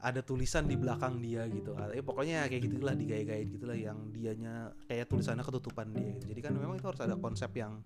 ada 0.00 0.24
tulisan 0.24 0.64
di 0.64 0.80
belakang 0.80 1.20
dia 1.20 1.44
gitu. 1.52 1.76
Ya 1.76 2.00
pokoknya 2.00 2.48
kayak 2.48 2.62
gitulah 2.72 2.96
digaya-gayain 2.96 3.48
gitulah 3.52 3.76
yang 3.76 4.08
dianya 4.08 4.72
kayak 4.88 5.12
tulisannya 5.12 5.44
ketutupan 5.44 5.92
dia 5.92 6.16
gitu. 6.16 6.32
jadi 6.32 6.40
kan 6.48 6.52
memang 6.56 6.80
itu 6.80 6.88
harus 6.88 7.02
ada 7.04 7.16
konsep 7.20 7.52
yang 7.52 7.84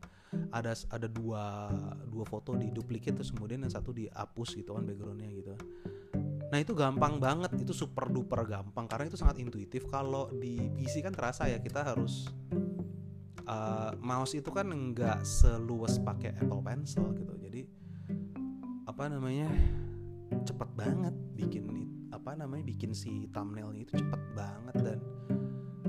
ada 0.55 0.75
ada 0.91 1.09
dua 1.11 1.71
dua 2.07 2.25
foto 2.27 2.55
di 2.55 2.71
duplicate 2.71 3.19
terus 3.19 3.35
kemudian 3.35 3.67
yang 3.67 3.73
satu 3.75 3.91
dihapus 3.91 4.49
gitu 4.55 4.79
kan 4.79 4.87
backgroundnya 4.87 5.31
gitu. 5.35 5.55
Nah 6.55 6.59
itu 6.63 6.71
gampang 6.79 7.19
banget 7.19 7.51
itu 7.59 7.75
super 7.75 8.07
duper 8.07 8.47
gampang 8.47 8.87
karena 8.87 9.11
itu 9.11 9.19
sangat 9.19 9.43
intuitif. 9.43 9.91
Kalau 9.91 10.31
di 10.31 10.71
PC 10.79 11.03
kan 11.03 11.11
terasa 11.11 11.51
ya 11.51 11.59
kita 11.59 11.83
harus 11.83 12.31
uh, 13.51 13.91
mouse 13.99 14.39
itu 14.39 14.55
kan 14.55 14.71
nggak 14.71 15.27
seluas 15.27 15.99
pakai 15.99 16.39
Apple 16.39 16.63
Pencil 16.63 17.11
gitu. 17.19 17.35
Jadi 17.43 17.63
apa 18.87 19.11
namanya 19.11 19.51
cepet 20.47 20.71
banget 20.79 21.15
namanya 22.39 22.65
bikin 22.69 22.93
si 22.93 23.31
thumbnailnya 23.31 23.87
itu 23.87 23.99
cepet 23.99 24.23
banget 24.35 24.77
dan 24.83 24.99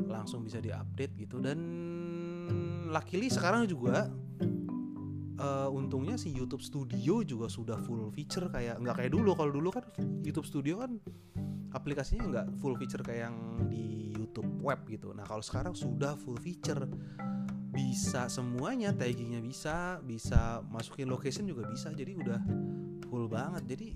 langsung 0.06 0.42
bisa 0.46 0.62
diupdate 0.62 1.14
gitu. 1.20 1.42
Dan 1.44 1.60
luckily 2.90 3.28
sekarang 3.28 3.68
juga 3.68 4.10
uh, 5.40 5.70
untungnya 5.72 6.16
si 6.16 6.32
YouTube 6.32 6.64
Studio 6.64 7.22
juga 7.26 7.52
sudah 7.52 7.78
full 7.84 8.10
feature 8.14 8.48
kayak 8.50 8.80
nggak 8.82 8.96
kayak 8.96 9.12
dulu. 9.12 9.36
Kalau 9.36 9.52
dulu 9.52 9.70
kan 9.74 9.86
YouTube 10.24 10.48
Studio 10.48 10.82
kan 10.82 10.98
aplikasinya 11.76 12.24
nggak 12.32 12.48
full 12.64 12.80
feature 12.80 13.04
kayak 13.04 13.30
yang 13.30 13.38
di 13.68 14.16
YouTube 14.16 14.48
web 14.64 14.82
gitu. 14.88 15.12
Nah 15.12 15.28
kalau 15.28 15.44
sekarang 15.44 15.76
sudah 15.76 16.16
full 16.16 16.40
feature. 16.40 16.88
Bisa 17.76 18.32
semuanya 18.32 18.96
taggingnya 18.96 19.44
bisa 19.44 20.00
bisa 20.00 20.64
masukin 20.72 21.12
location 21.12 21.44
juga 21.44 21.68
bisa. 21.68 21.92
Jadi 21.92 22.16
udah 22.16 22.40
full 23.12 23.28
banget. 23.28 23.68
Jadi 23.68 23.88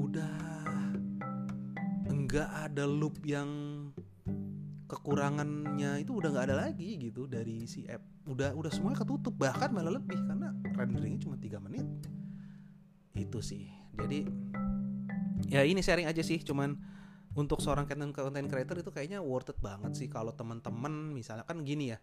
udah 0.00 0.47
nggak 2.28 2.50
ada 2.68 2.84
loop 2.84 3.24
yang 3.24 3.48
kekurangannya 4.84 6.04
itu 6.04 6.12
udah 6.12 6.28
nggak 6.28 6.46
ada 6.52 6.56
lagi 6.68 7.00
gitu 7.00 7.24
dari 7.24 7.64
si 7.64 7.88
app. 7.88 8.04
Udah 8.28 8.52
udah 8.52 8.68
semuanya 8.68 9.00
ketutup 9.00 9.32
bahkan 9.40 9.72
malah 9.72 9.96
lebih 9.96 10.20
karena 10.28 10.52
renderingnya 10.76 11.24
cuma 11.24 11.40
tiga 11.40 11.56
menit. 11.56 11.88
Itu 13.16 13.40
sih. 13.40 13.72
Jadi 13.96 14.28
ya 15.48 15.64
ini 15.64 15.80
sharing 15.80 16.04
aja 16.04 16.20
sih 16.20 16.44
cuman 16.44 16.76
untuk 17.32 17.64
seorang 17.64 17.88
content 17.88 18.12
content 18.12 18.48
creator 18.52 18.76
itu 18.76 18.92
kayaknya 18.92 19.24
worth 19.24 19.48
it 19.48 19.58
banget 19.64 19.96
sih. 19.96 20.12
Kalau 20.12 20.36
teman-teman 20.36 21.16
misalnya 21.16 21.48
kan 21.48 21.64
gini 21.64 21.96
ya 21.96 21.98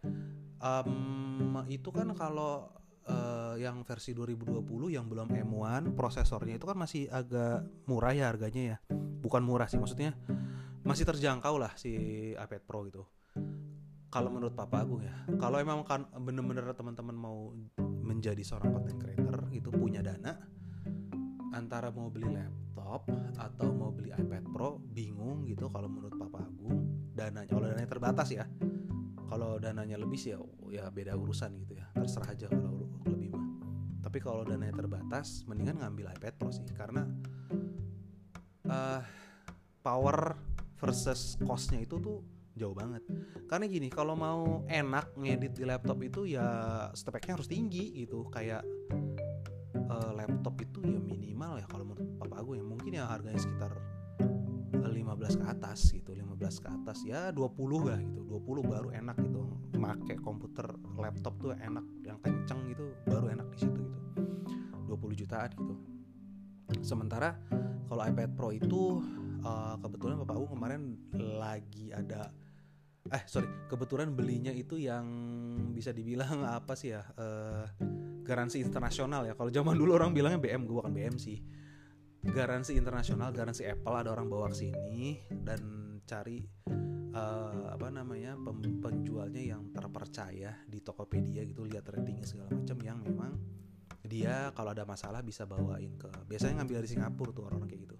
um, 0.57 1.61
itu 1.69 1.93
kan 1.93 2.09
kalau 2.17 2.69
uh, 3.05 3.53
yang 3.61 3.85
versi 3.85 4.17
2020 4.17 4.89
yang 4.89 5.05
belum 5.05 5.29
M1 5.29 5.93
prosesornya 5.93 6.57
itu 6.57 6.65
kan 6.65 6.77
masih 6.77 7.09
agak 7.13 7.65
murah 7.85 8.13
ya 8.13 8.33
harganya 8.33 8.75
ya 8.75 8.77
bukan 9.25 9.41
murah 9.41 9.65
sih 9.65 9.81
maksudnya 9.81 10.13
masih 10.85 11.09
terjangkau 11.09 11.57
lah 11.57 11.73
si 11.73 11.91
iPad 12.38 12.61
Pro 12.61 12.85
gitu. 12.85 13.01
Kalau 14.13 14.29
menurut 14.29 14.53
Papa 14.53 14.85
Agung 14.85 15.01
ya 15.01 15.25
kalau 15.41 15.57
emang 15.57 15.81
kan 15.81 16.05
bener-bener 16.21 16.69
teman-teman 16.77 17.17
mau 17.17 17.49
menjadi 17.81 18.45
seorang 18.45 18.69
content 18.69 19.01
creator 19.01 19.49
itu 19.49 19.73
punya 19.73 20.05
dana 20.05 20.38
antara 21.57 21.89
mau 21.89 22.13
beli 22.13 22.29
laptop 22.29 23.09
atau 23.41 23.73
mau 23.73 23.89
beli 23.89 24.13
iPad 24.13 24.45
Pro 24.53 24.77
bingung 24.77 25.47
gitu 25.49 25.73
kalau 25.73 25.89
menurut 25.89 26.13
Papa 26.21 26.45
Agung. 26.45 27.09
Dananya 27.15 27.49
kalau 27.49 27.65
dananya 27.65 27.89
terbatas 27.89 28.29
ya. 28.29 28.45
Kalau 29.25 29.57
dananya 29.57 29.97
lebih 29.97 30.21
sih 30.21 30.38
ya, 30.38 30.39
ya 30.69 30.85
beda 30.93 31.17
urusan 31.17 31.57
gitu 31.65 31.81
ya. 31.81 31.89
Terserah 31.97 32.29
aja 32.29 32.47
kalau 32.51 32.85
lebih 33.09 33.33
mah. 33.33 33.45
Tapi 34.05 34.21
kalau 34.21 34.45
dananya 34.45 34.77
terbatas 34.77 35.47
mendingan 35.49 35.81
ngambil 35.81 36.13
iPad 36.13 36.33
Pro 36.38 36.53
sih 36.53 36.61
karena 36.77 37.09
uh, 38.69 39.01
power 39.86 40.34
versus 40.82 41.38
costnya 41.41 41.82
itu 41.82 41.97
tuh 42.01 42.19
jauh 42.56 42.73
banget. 42.73 43.04
Karena 43.45 43.65
gini 43.67 43.91
kalau 43.91 44.15
mau 44.15 44.63
enak 44.65 45.13
ngedit 45.19 45.54
di 45.60 45.63
laptop 45.67 45.99
itu 46.01 46.25
ya 46.25 46.47
speknya 46.95 47.36
harus 47.38 47.51
tinggi 47.51 48.06
gitu. 48.06 48.25
Kayak 48.32 48.63
uh, 49.91 50.12
laptop 50.15 50.56
itu 50.63 50.80
ya 50.82 50.99
minimal 50.99 51.60
ya 51.62 51.67
kalau 51.67 51.86
menurut 51.86 52.10
papa 52.17 52.41
aku 52.41 52.56
ya 52.56 52.63
mungkin 52.63 52.91
ya 52.95 53.06
harganya 53.06 53.39
sekitar 53.39 53.73
15 54.75 55.41
ke 55.41 55.45
atas 55.47 55.80
gitu 55.95 56.12
15 56.12 56.63
ke 56.63 56.67
atas 56.67 56.97
ya 57.08 57.30
20 57.32 57.88
lah 57.88 57.99
gitu. 57.99 58.21
20 58.23 58.71
baru 58.71 58.89
enak 58.95 59.15
gitu. 59.19 59.43
Make 59.75 60.17
komputer 60.23 60.71
laptop 60.95 61.36
tuh 61.39 61.54
enak 61.56 61.84
yang 62.08 62.17
kenceng 62.23 62.63
gitu 62.71 62.95
baru 63.04 63.36
enak 63.36 63.47
di 63.51 63.58
situ 63.67 63.80
gitu. 63.80 63.99
20 64.88 65.21
jutaan 65.21 65.51
gitu 65.51 65.94
sementara 66.82 67.38
kalau 67.86 68.01
iPad 68.01 68.30
Pro 68.34 68.49
itu 68.49 69.01
uh, 69.45 69.75
kebetulan 69.82 70.17
Bapak 70.25 70.36
Agung 70.38 70.51
kemarin 70.58 70.82
lagi 71.13 71.93
ada 71.93 72.34
eh 73.06 73.21
sorry 73.30 73.45
kebetulan 73.69 74.17
belinya 74.17 74.49
itu 74.49 74.82
yang 74.82 75.06
bisa 75.69 75.93
dibilang 75.93 76.41
apa 76.58 76.73
sih 76.73 76.97
ya 76.97 77.06
uh, 77.17 77.69
garansi 78.25 78.65
internasional 78.65 79.30
ya. 79.30 79.38
Kalau 79.38 79.54
zaman 79.54 79.78
dulu 79.78 79.93
orang 79.93 80.12
bilangnya 80.12 80.41
BM 80.41 80.65
gue 80.65 80.75
bukan 80.82 80.91
BM 80.91 81.15
sih. 81.21 81.38
Garansi 82.25 82.73
internasional 82.73 83.30
garansi 83.30 83.69
Apple 83.69 83.93
ada 83.93 84.10
orang 84.10 84.25
bawa 84.25 84.49
ke 84.49 84.65
sini 84.65 85.21
dan 85.30 85.62
cari 86.10 86.41
uh, 87.13 87.69
apa 87.69 87.93
namanya 87.93 88.34
penjualnya 88.82 89.54
yang 89.54 89.69
terpercaya 89.69 90.58
di 90.65 90.82
Tokopedia 90.82 91.45
gitu 91.45 91.69
lihat 91.69 91.86
ratingnya 91.86 92.25
segala 92.25 92.49
macam 92.49 92.78
yang 92.82 92.97
memang 92.97 93.38
dia 94.06 94.54
kalau 94.54 94.72
ada 94.72 94.86
masalah 94.88 95.20
bisa 95.26 95.44
bawain 95.44 95.94
ke 95.98 96.10
biasanya 96.30 96.62
ngambil 96.62 96.84
dari 96.84 96.89
Singapura 96.89 97.32
tuh 97.34 97.44
orang-orang 97.50 97.70
kayak 97.70 97.82
gitu. 97.89 97.98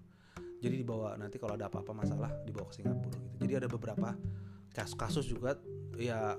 Jadi 0.56 0.74
dibawa 0.80 1.14
nanti 1.20 1.36
kalau 1.36 1.54
ada 1.54 1.68
apa-apa 1.68 1.92
masalah 1.92 2.30
dibawa 2.46 2.66
ke 2.72 2.80
Singapura 2.80 3.16
gitu. 3.18 3.36
Jadi 3.44 3.52
ada 3.58 3.68
beberapa 3.68 4.08
kasus-kasus 4.72 5.28
juga 5.28 5.60
ya 5.96 6.36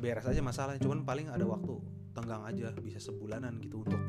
beres 0.00 0.24
aja 0.24 0.40
masalahnya. 0.40 0.80
Cuman 0.80 1.04
paling 1.04 1.28
ada 1.28 1.44
waktu 1.44 1.74
tenggang 2.12 2.44
aja 2.44 2.72
bisa 2.80 3.00
sebulanan 3.00 3.60
gitu 3.60 3.84
untuk 3.84 4.00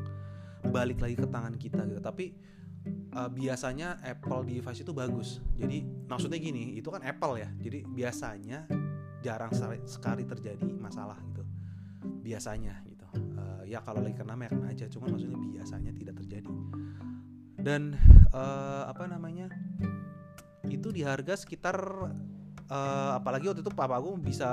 balik 0.72 1.02
lagi 1.02 1.16
ke 1.18 1.26
tangan 1.28 1.54
kita 1.58 1.84
gitu. 1.88 2.00
Tapi 2.00 2.34
uh, 3.16 3.28
biasanya 3.28 4.00
Apple 4.00 4.48
device 4.48 4.80
itu 4.80 4.92
bagus. 4.94 5.42
Jadi 5.58 5.84
maksudnya 6.08 6.40
gini 6.40 6.78
itu 6.78 6.88
kan 6.88 7.04
Apple 7.04 7.42
ya. 7.42 7.48
Jadi 7.60 7.84
biasanya 7.84 8.68
jarang 9.24 9.52
sekali 9.84 10.24
terjadi 10.24 10.68
masalah 10.76 11.20
gitu. 11.32 11.44
Biasanya 12.24 12.84
gitu 12.84 12.93
uh, 13.14 13.62
ya 13.66 13.80
kalau 13.82 14.02
lagi 14.04 14.16
kena 14.18 14.36
kena 14.36 14.70
aja 14.70 14.86
cuman 14.90 15.16
maksudnya 15.16 15.38
biasanya 15.40 15.92
tidak 15.94 16.14
terjadi. 16.22 16.52
Dan 17.58 17.96
uh, 18.34 18.84
apa 18.90 19.08
namanya 19.08 19.48
itu 20.68 20.88
di 20.92 21.00
harga 21.04 21.36
sekitar 21.36 21.76
uh, 22.68 23.12
apalagi 23.16 23.48
waktu 23.48 23.60
itu 23.64 23.72
papa 23.72 24.00
aku 24.00 24.16
bisa 24.20 24.48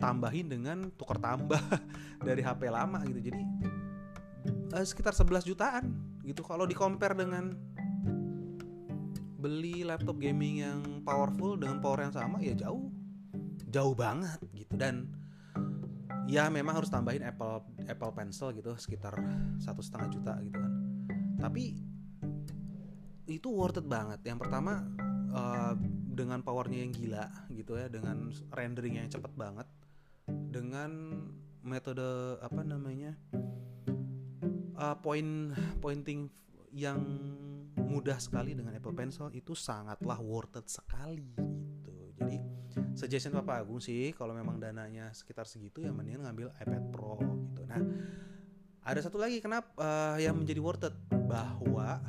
tambahin 0.00 0.48
dengan 0.48 0.88
tukar 0.96 1.20
tambah 1.20 1.60
dari 2.26 2.40
HP 2.40 2.68
lama 2.68 3.00
gitu. 3.08 3.20
Jadi 3.32 3.42
uh, 4.72 4.84
sekitar 4.84 5.12
11 5.12 5.48
jutaan 5.48 5.84
gitu. 6.24 6.42
Kalau 6.44 6.64
di 6.64 6.74
compare 6.76 7.16
dengan 7.16 7.52
beli 9.36 9.84
laptop 9.84 10.18
gaming 10.18 10.64
yang 10.64 10.80
powerful 11.04 11.54
dengan 11.54 11.78
power 11.78 12.08
yang 12.08 12.14
sama 12.16 12.40
ya 12.42 12.56
jauh 12.56 12.88
jauh 13.70 13.94
banget 13.94 14.40
gitu. 14.56 14.74
Dan 14.76 15.12
ya 16.26 16.50
memang 16.50 16.82
harus 16.82 16.90
tambahin 16.90 17.22
Apple 17.22 17.62
Apple 17.86 18.12
Pencil 18.12 18.50
gitu 18.54 18.74
sekitar 18.74 19.14
satu 19.62 19.80
setengah 19.80 20.08
juta 20.10 20.34
gitu 20.42 20.58
kan. 20.58 20.72
Tapi 21.38 21.64
itu 23.26 23.48
worth 23.50 23.78
it 23.78 23.86
banget. 23.86 24.22
Yang 24.26 24.46
pertama 24.46 24.86
uh, 25.34 25.74
dengan 26.16 26.40
powernya 26.40 26.80
yang 26.80 26.92
gila 26.96 27.26
gitu 27.52 27.76
ya 27.76 27.92
dengan 27.92 28.32
rendering 28.50 28.96
yang 28.96 29.08
cepet 29.12 29.32
banget 29.36 29.68
dengan 30.26 30.90
metode 31.60 32.40
apa 32.40 32.64
namanya 32.64 33.12
uh, 34.80 34.96
point 34.96 35.52
pointing 35.84 36.32
yang 36.72 36.98
mudah 37.76 38.16
sekali 38.16 38.56
dengan 38.56 38.72
Apple 38.72 38.96
Pencil 38.96 39.28
itu 39.36 39.52
sangatlah 39.52 40.16
worth 40.24 40.56
it 40.56 40.66
sekali 40.72 41.45
suggestion 42.96 43.34
Papa 43.34 43.60
Agung 43.62 43.80
sih 43.80 44.12
kalau 44.12 44.32
memang 44.32 44.60
dananya 44.60 45.12
sekitar 45.12 45.48
segitu 45.48 45.84
ya 45.84 45.92
mendingan 45.92 46.28
ngambil 46.28 46.52
iPad 46.60 46.84
Pro 46.92 47.16
gitu. 47.20 47.62
Nah, 47.68 47.80
ada 48.86 49.00
satu 49.02 49.18
lagi 49.18 49.40
kenapa 49.40 49.72
uh, 49.80 50.16
yang 50.20 50.36
menjadi 50.36 50.60
worth 50.62 50.86
it 50.86 50.96
bahwa 51.10 52.00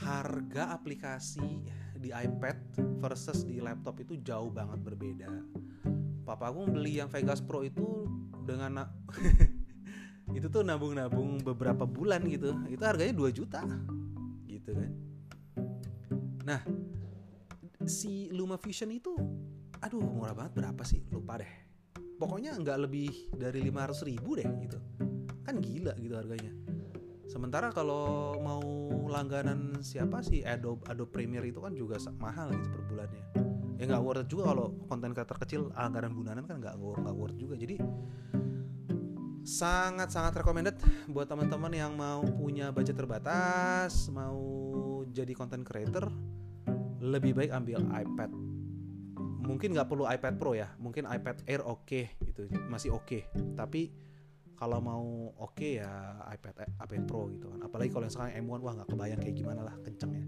harga 0.00 0.74
aplikasi 0.74 1.64
di 1.96 2.10
iPad 2.12 2.58
versus 3.00 3.46
di 3.48 3.62
laptop 3.62 4.02
itu 4.02 4.20
jauh 4.20 4.52
banget 4.52 4.80
berbeda. 4.82 5.30
Papa 6.24 6.48
Agung 6.50 6.72
beli 6.72 7.00
yang 7.00 7.12
Vegas 7.12 7.44
Pro 7.44 7.64
itu 7.64 8.08
dengan 8.44 8.80
itu 10.36 10.46
tuh 10.48 10.64
nabung-nabung 10.64 11.40
beberapa 11.44 11.84
bulan 11.84 12.24
gitu 12.28 12.52
itu 12.68 12.80
harganya 12.80 13.12
2 13.12 13.28
juta 13.36 13.60
gitu 14.48 14.70
kan 14.72 14.90
nah 16.44 16.60
si 17.86 18.32
Luma 18.32 18.56
Fusion 18.56 18.90
itu 18.92 19.12
aduh 19.84 20.00
murah 20.00 20.32
banget 20.32 20.52
berapa 20.64 20.82
sih? 20.82 21.04
Lupa 21.12 21.40
deh. 21.40 21.52
Pokoknya 22.16 22.56
nggak 22.56 22.78
lebih 22.88 23.34
dari 23.36 23.60
500 23.68 24.08
ribu 24.08 24.38
deh 24.38 24.48
gitu. 24.64 24.78
Kan 25.44 25.60
gila 25.60 25.92
gitu 26.00 26.16
harganya. 26.16 26.52
Sementara 27.28 27.68
kalau 27.72 28.36
mau 28.40 28.62
langganan 29.08 29.80
siapa 29.84 30.24
sih? 30.24 30.40
Adobe 30.44 30.84
Adobe 30.88 31.10
Premiere 31.12 31.48
itu 31.50 31.60
kan 31.60 31.76
juga 31.76 32.00
mahal 32.16 32.52
gitu 32.56 32.68
per 32.72 32.82
bulannya. 32.88 33.24
Ya 33.76 33.84
nggak 33.90 34.02
worth 34.06 34.28
juga 34.30 34.54
kalau 34.54 34.72
konten 34.86 35.10
kreator 35.12 35.38
kecil 35.42 35.60
anggaran 35.74 36.14
bulanan 36.14 36.46
kan 36.46 36.62
nggak 36.62 36.78
nggak 36.78 37.16
worth 37.16 37.36
juga. 37.36 37.58
Jadi 37.58 37.76
sangat-sangat 39.44 40.32
recommended 40.40 40.80
buat 41.12 41.28
teman-teman 41.28 41.72
yang 41.76 41.92
mau 41.92 42.24
punya 42.24 42.72
budget 42.72 42.96
terbatas, 42.96 44.08
mau 44.08 44.40
jadi 45.12 45.36
content 45.36 45.60
creator, 45.60 46.08
lebih 47.04 47.36
baik 47.36 47.52
ambil 47.52 47.84
iPad. 47.92 48.30
Mungkin 49.44 49.76
nggak 49.76 49.88
perlu 49.92 50.08
iPad 50.08 50.34
Pro 50.40 50.56
ya, 50.56 50.72
mungkin 50.80 51.04
iPad 51.04 51.44
Air 51.44 51.60
oke 51.60 51.84
okay, 51.84 52.04
gitu, 52.24 52.48
masih 52.72 52.96
oke. 52.96 53.04
Okay. 53.04 53.22
Tapi 53.52 53.92
kalau 54.56 54.80
mau 54.80 55.04
oke 55.36 55.60
okay 55.60 55.84
ya 55.84 56.16
iPad 56.32 56.64
iPad 56.80 57.04
Pro 57.04 57.28
gitu 57.28 57.52
kan. 57.52 57.60
Apalagi 57.60 57.92
kalau 57.92 58.08
yang 58.08 58.14
sekarang 58.14 58.32
M1 58.40 58.60
wah 58.64 58.72
nggak 58.80 58.88
kebayang 58.88 59.20
kayak 59.20 59.36
gimana 59.36 59.60
lah 59.68 59.74
kencengnya. 59.84 60.24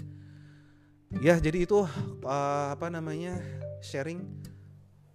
Ya 1.24 1.40
jadi 1.40 1.64
itu 1.64 1.86
uh, 2.26 2.68
apa 2.76 2.92
namanya 2.92 3.40
sharing 3.80 4.26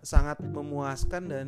sangat 0.01 0.41
memuaskan 0.41 1.29
dan 1.29 1.47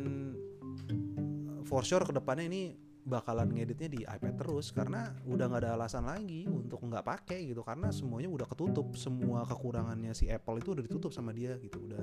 for 1.66 1.82
sure 1.82 2.06
ke 2.06 2.14
depannya 2.14 2.46
ini 2.46 2.83
bakalan 3.04 3.52
ngeditnya 3.52 3.88
di 3.92 4.00
iPad 4.08 4.34
terus 4.40 4.72
karena 4.72 5.12
udah 5.28 5.44
nggak 5.46 5.62
ada 5.62 5.70
alasan 5.76 6.08
lagi 6.08 6.48
untuk 6.48 6.80
nggak 6.80 7.04
pakai 7.04 7.52
gitu. 7.52 7.60
Karena 7.60 7.92
semuanya 7.92 8.32
udah 8.32 8.46
ketutup. 8.48 8.96
Semua 8.96 9.44
kekurangannya 9.44 10.16
si 10.16 10.32
Apple 10.32 10.60
itu 10.64 10.72
udah 10.72 10.84
ditutup 10.84 11.12
sama 11.12 11.36
dia 11.36 11.54
gitu. 11.60 11.78
Udah 11.84 12.02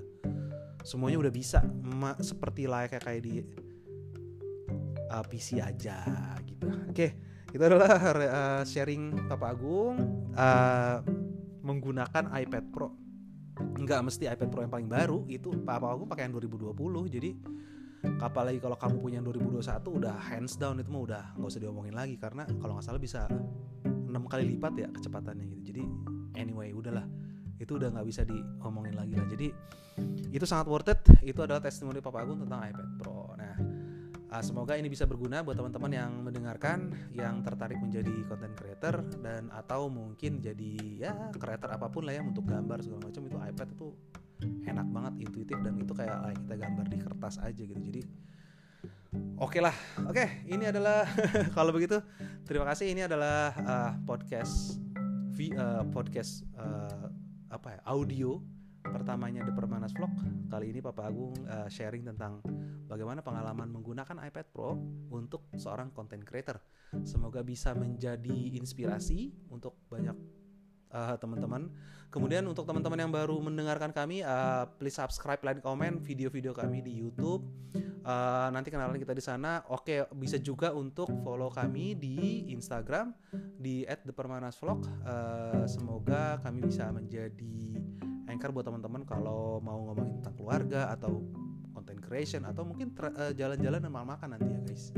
semuanya 0.85 1.17
udah 1.21 1.33
bisa. 1.33 1.65
Ma, 1.81 2.13
seperti 2.21 2.69
layaknya 2.69 3.01
kayak 3.01 3.21
di 3.25 3.35
uh, 5.09 5.25
PC 5.25 5.57
aja 5.59 6.05
gitu. 6.45 6.69
Oke 6.87 7.31
itu 7.51 7.63
adalah 7.67 7.99
uh, 7.99 8.63
sharing 8.63 9.27
Papa 9.27 9.51
Agung 9.51 9.99
uh, 10.39 11.03
menggunakan 11.61 12.31
iPad 12.31 12.65
Pro. 12.71 12.95
Nggak 13.59 14.01
mesti 14.07 14.23
iPad 14.31 14.49
Pro 14.49 14.63
yang 14.63 14.71
paling 14.71 14.87
baru. 14.87 15.27
Itu 15.27 15.51
Papa 15.67 15.91
Agung 15.91 16.07
pakai 16.07 16.31
yang 16.31 16.39
2020 16.39 16.71
jadi 17.11 17.29
apalagi 18.21 18.57
kalau 18.61 18.77
kamu 18.77 18.97
punya 18.97 19.19
2021 19.21 19.61
udah 20.01 20.15
hands 20.17 20.57
down 20.57 20.77
itu 20.81 20.89
mah 20.89 21.01
udah 21.05 21.23
nggak 21.37 21.49
usah 21.49 21.61
diomongin 21.61 21.95
lagi. 21.95 22.15
Karena 22.17 22.45
kalau 22.59 22.77
nggak 22.77 22.85
salah 22.85 23.01
bisa 23.01 23.25
enam 23.85 24.27
kali 24.27 24.57
lipat 24.57 24.73
ya 24.77 24.87
kecepatannya 24.89 25.45
gitu. 25.57 25.61
Jadi 25.73 25.83
anyway 26.37 26.73
udahlah. 26.73 27.05
Itu 27.61 27.77
udah 27.77 27.93
nggak 27.93 28.07
bisa 28.09 28.21
diomongin 28.25 28.97
lagi 28.97 29.13
lah. 29.13 29.27
Jadi 29.29 29.47
itu 30.33 30.45
sangat 30.49 30.65
worth 30.65 30.89
it. 30.89 31.01
Itu 31.21 31.45
adalah 31.45 31.61
testimoni 31.61 32.01
Papa 32.01 32.25
Agung 32.25 32.41
tentang 32.41 32.65
iPad 32.65 32.89
Pro. 32.97 33.37
Nah 33.37 33.55
uh, 34.31 34.43
semoga 34.43 34.79
ini 34.79 34.87
bisa 34.87 35.03
berguna 35.03 35.43
buat 35.43 35.59
teman-teman 35.59 35.91
yang 35.91 36.11
mendengarkan 36.23 36.95
yang 37.11 37.43
tertarik 37.43 37.77
menjadi 37.77 38.23
content 38.25 38.55
creator 38.55 39.03
dan 39.19 39.51
atau 39.51 39.91
mungkin 39.91 40.39
jadi 40.39 40.73
ya 40.97 41.11
creator 41.35 41.75
apa 41.75 41.91
pun 41.91 42.07
lah 42.07 42.15
ya 42.15 42.23
untuk 42.23 42.47
gambar 42.47 42.79
segala 42.81 43.11
macam 43.11 43.21
itu 43.27 43.37
iPad 43.37 43.67
itu 43.75 43.87
enak 44.65 44.87
banget 44.89 45.13
intuitif 45.27 45.57
dan 45.61 45.77
itu 45.77 45.93
kayak 45.93 46.17
like 46.25 46.39
kita 46.45 46.55
gambar 46.57 46.85
di 46.89 46.97
kertas 46.97 47.35
aja 47.41 47.61
gitu. 47.61 47.81
Jadi 47.81 48.01
oke 49.37 49.51
okay 49.51 49.61
lah. 49.61 49.75
Oke 50.07 50.21
okay, 50.21 50.27
ini 50.49 50.69
adalah 50.69 51.05
kalau 51.57 51.71
begitu 51.73 52.01
terima 52.45 52.65
kasih. 52.69 52.91
Ini 52.93 53.05
adalah 53.05 53.53
uh, 53.55 53.91
podcast 54.05 54.81
v, 55.33 55.53
uh, 55.55 55.85
podcast 55.89 56.45
uh, 56.57 57.07
apa 57.51 57.77
ya 57.77 57.79
audio 57.87 58.39
pertamanya 58.81 59.45
The 59.45 59.53
Permanas 59.53 59.93
Vlog. 59.93 60.11
Kali 60.49 60.73
ini 60.73 60.79
Papa 60.83 61.07
Agung 61.07 61.33
uh, 61.47 61.69
sharing 61.69 62.03
tentang 62.03 62.41
bagaimana 62.89 63.23
pengalaman 63.23 63.71
menggunakan 63.71 64.19
iPad 64.27 64.45
Pro 64.51 64.75
untuk 65.13 65.47
seorang 65.55 65.95
content 65.95 66.25
creator. 66.27 66.59
Semoga 67.07 67.39
bisa 67.39 67.71
menjadi 67.71 68.59
inspirasi 68.59 69.31
untuk 69.47 69.79
banyak 69.87 70.20
uh, 70.91 71.15
teman-teman. 71.17 71.71
Kemudian 72.11 72.43
untuk 72.43 72.67
teman-teman 72.67 72.99
yang 73.07 73.11
baru 73.11 73.39
mendengarkan 73.39 73.95
kami, 73.95 74.19
uh, 74.19 74.67
please 74.75 74.99
subscribe, 74.99 75.39
like, 75.47 75.63
comment 75.63 75.95
video-video 76.03 76.51
kami 76.51 76.83
di 76.83 76.91
YouTube. 76.91 77.47
Uh, 78.03 78.51
nanti 78.51 78.67
kenalan 78.67 78.99
kita 78.99 79.15
di 79.15 79.23
sana. 79.23 79.63
Oke, 79.71 80.03
bisa 80.19 80.35
juga 80.35 80.75
untuk 80.75 81.07
follow 81.23 81.47
kami 81.47 81.95
di 81.95 82.51
Instagram 82.51 83.15
di 83.55 83.87
@thepermanasvlog. 83.87 84.79
Uh, 85.07 85.63
semoga 85.69 86.41
kami 86.43 86.67
bisa 86.67 86.91
menjadi 86.91 87.79
anchor 88.27 88.51
buat 88.51 88.67
teman-teman 88.67 89.07
kalau 89.07 89.63
mau 89.63 89.79
ngomongin 89.91 90.19
tentang 90.19 90.35
keluarga 90.35 90.91
atau 90.91 91.23
content 91.71 92.01
creation 92.03 92.43
atau 92.43 92.67
mungkin 92.67 92.91
jalan-jalan 93.39 93.79
dan 93.79 93.91
makan 93.91 94.35
nanti 94.35 94.51
ya 94.51 94.59
guys. 94.67 94.91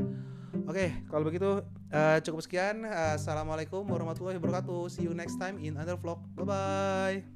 Oke, 0.64 1.04
kalau 1.12 1.28
begitu 1.28 1.60
uh, 1.94 2.18
cukup 2.20 2.42
sekian. 2.42 2.82
Uh, 2.82 3.14
Assalamualaikum 3.14 3.86
warahmatullahi 3.86 4.36
wabarakatuh. 4.42 4.90
See 4.90 5.06
you 5.06 5.14
next 5.14 5.38
time 5.38 5.62
in 5.62 5.78
another 5.78 5.94
vlog. 5.94 6.18
Bye 6.34 6.44
bye. 6.44 7.33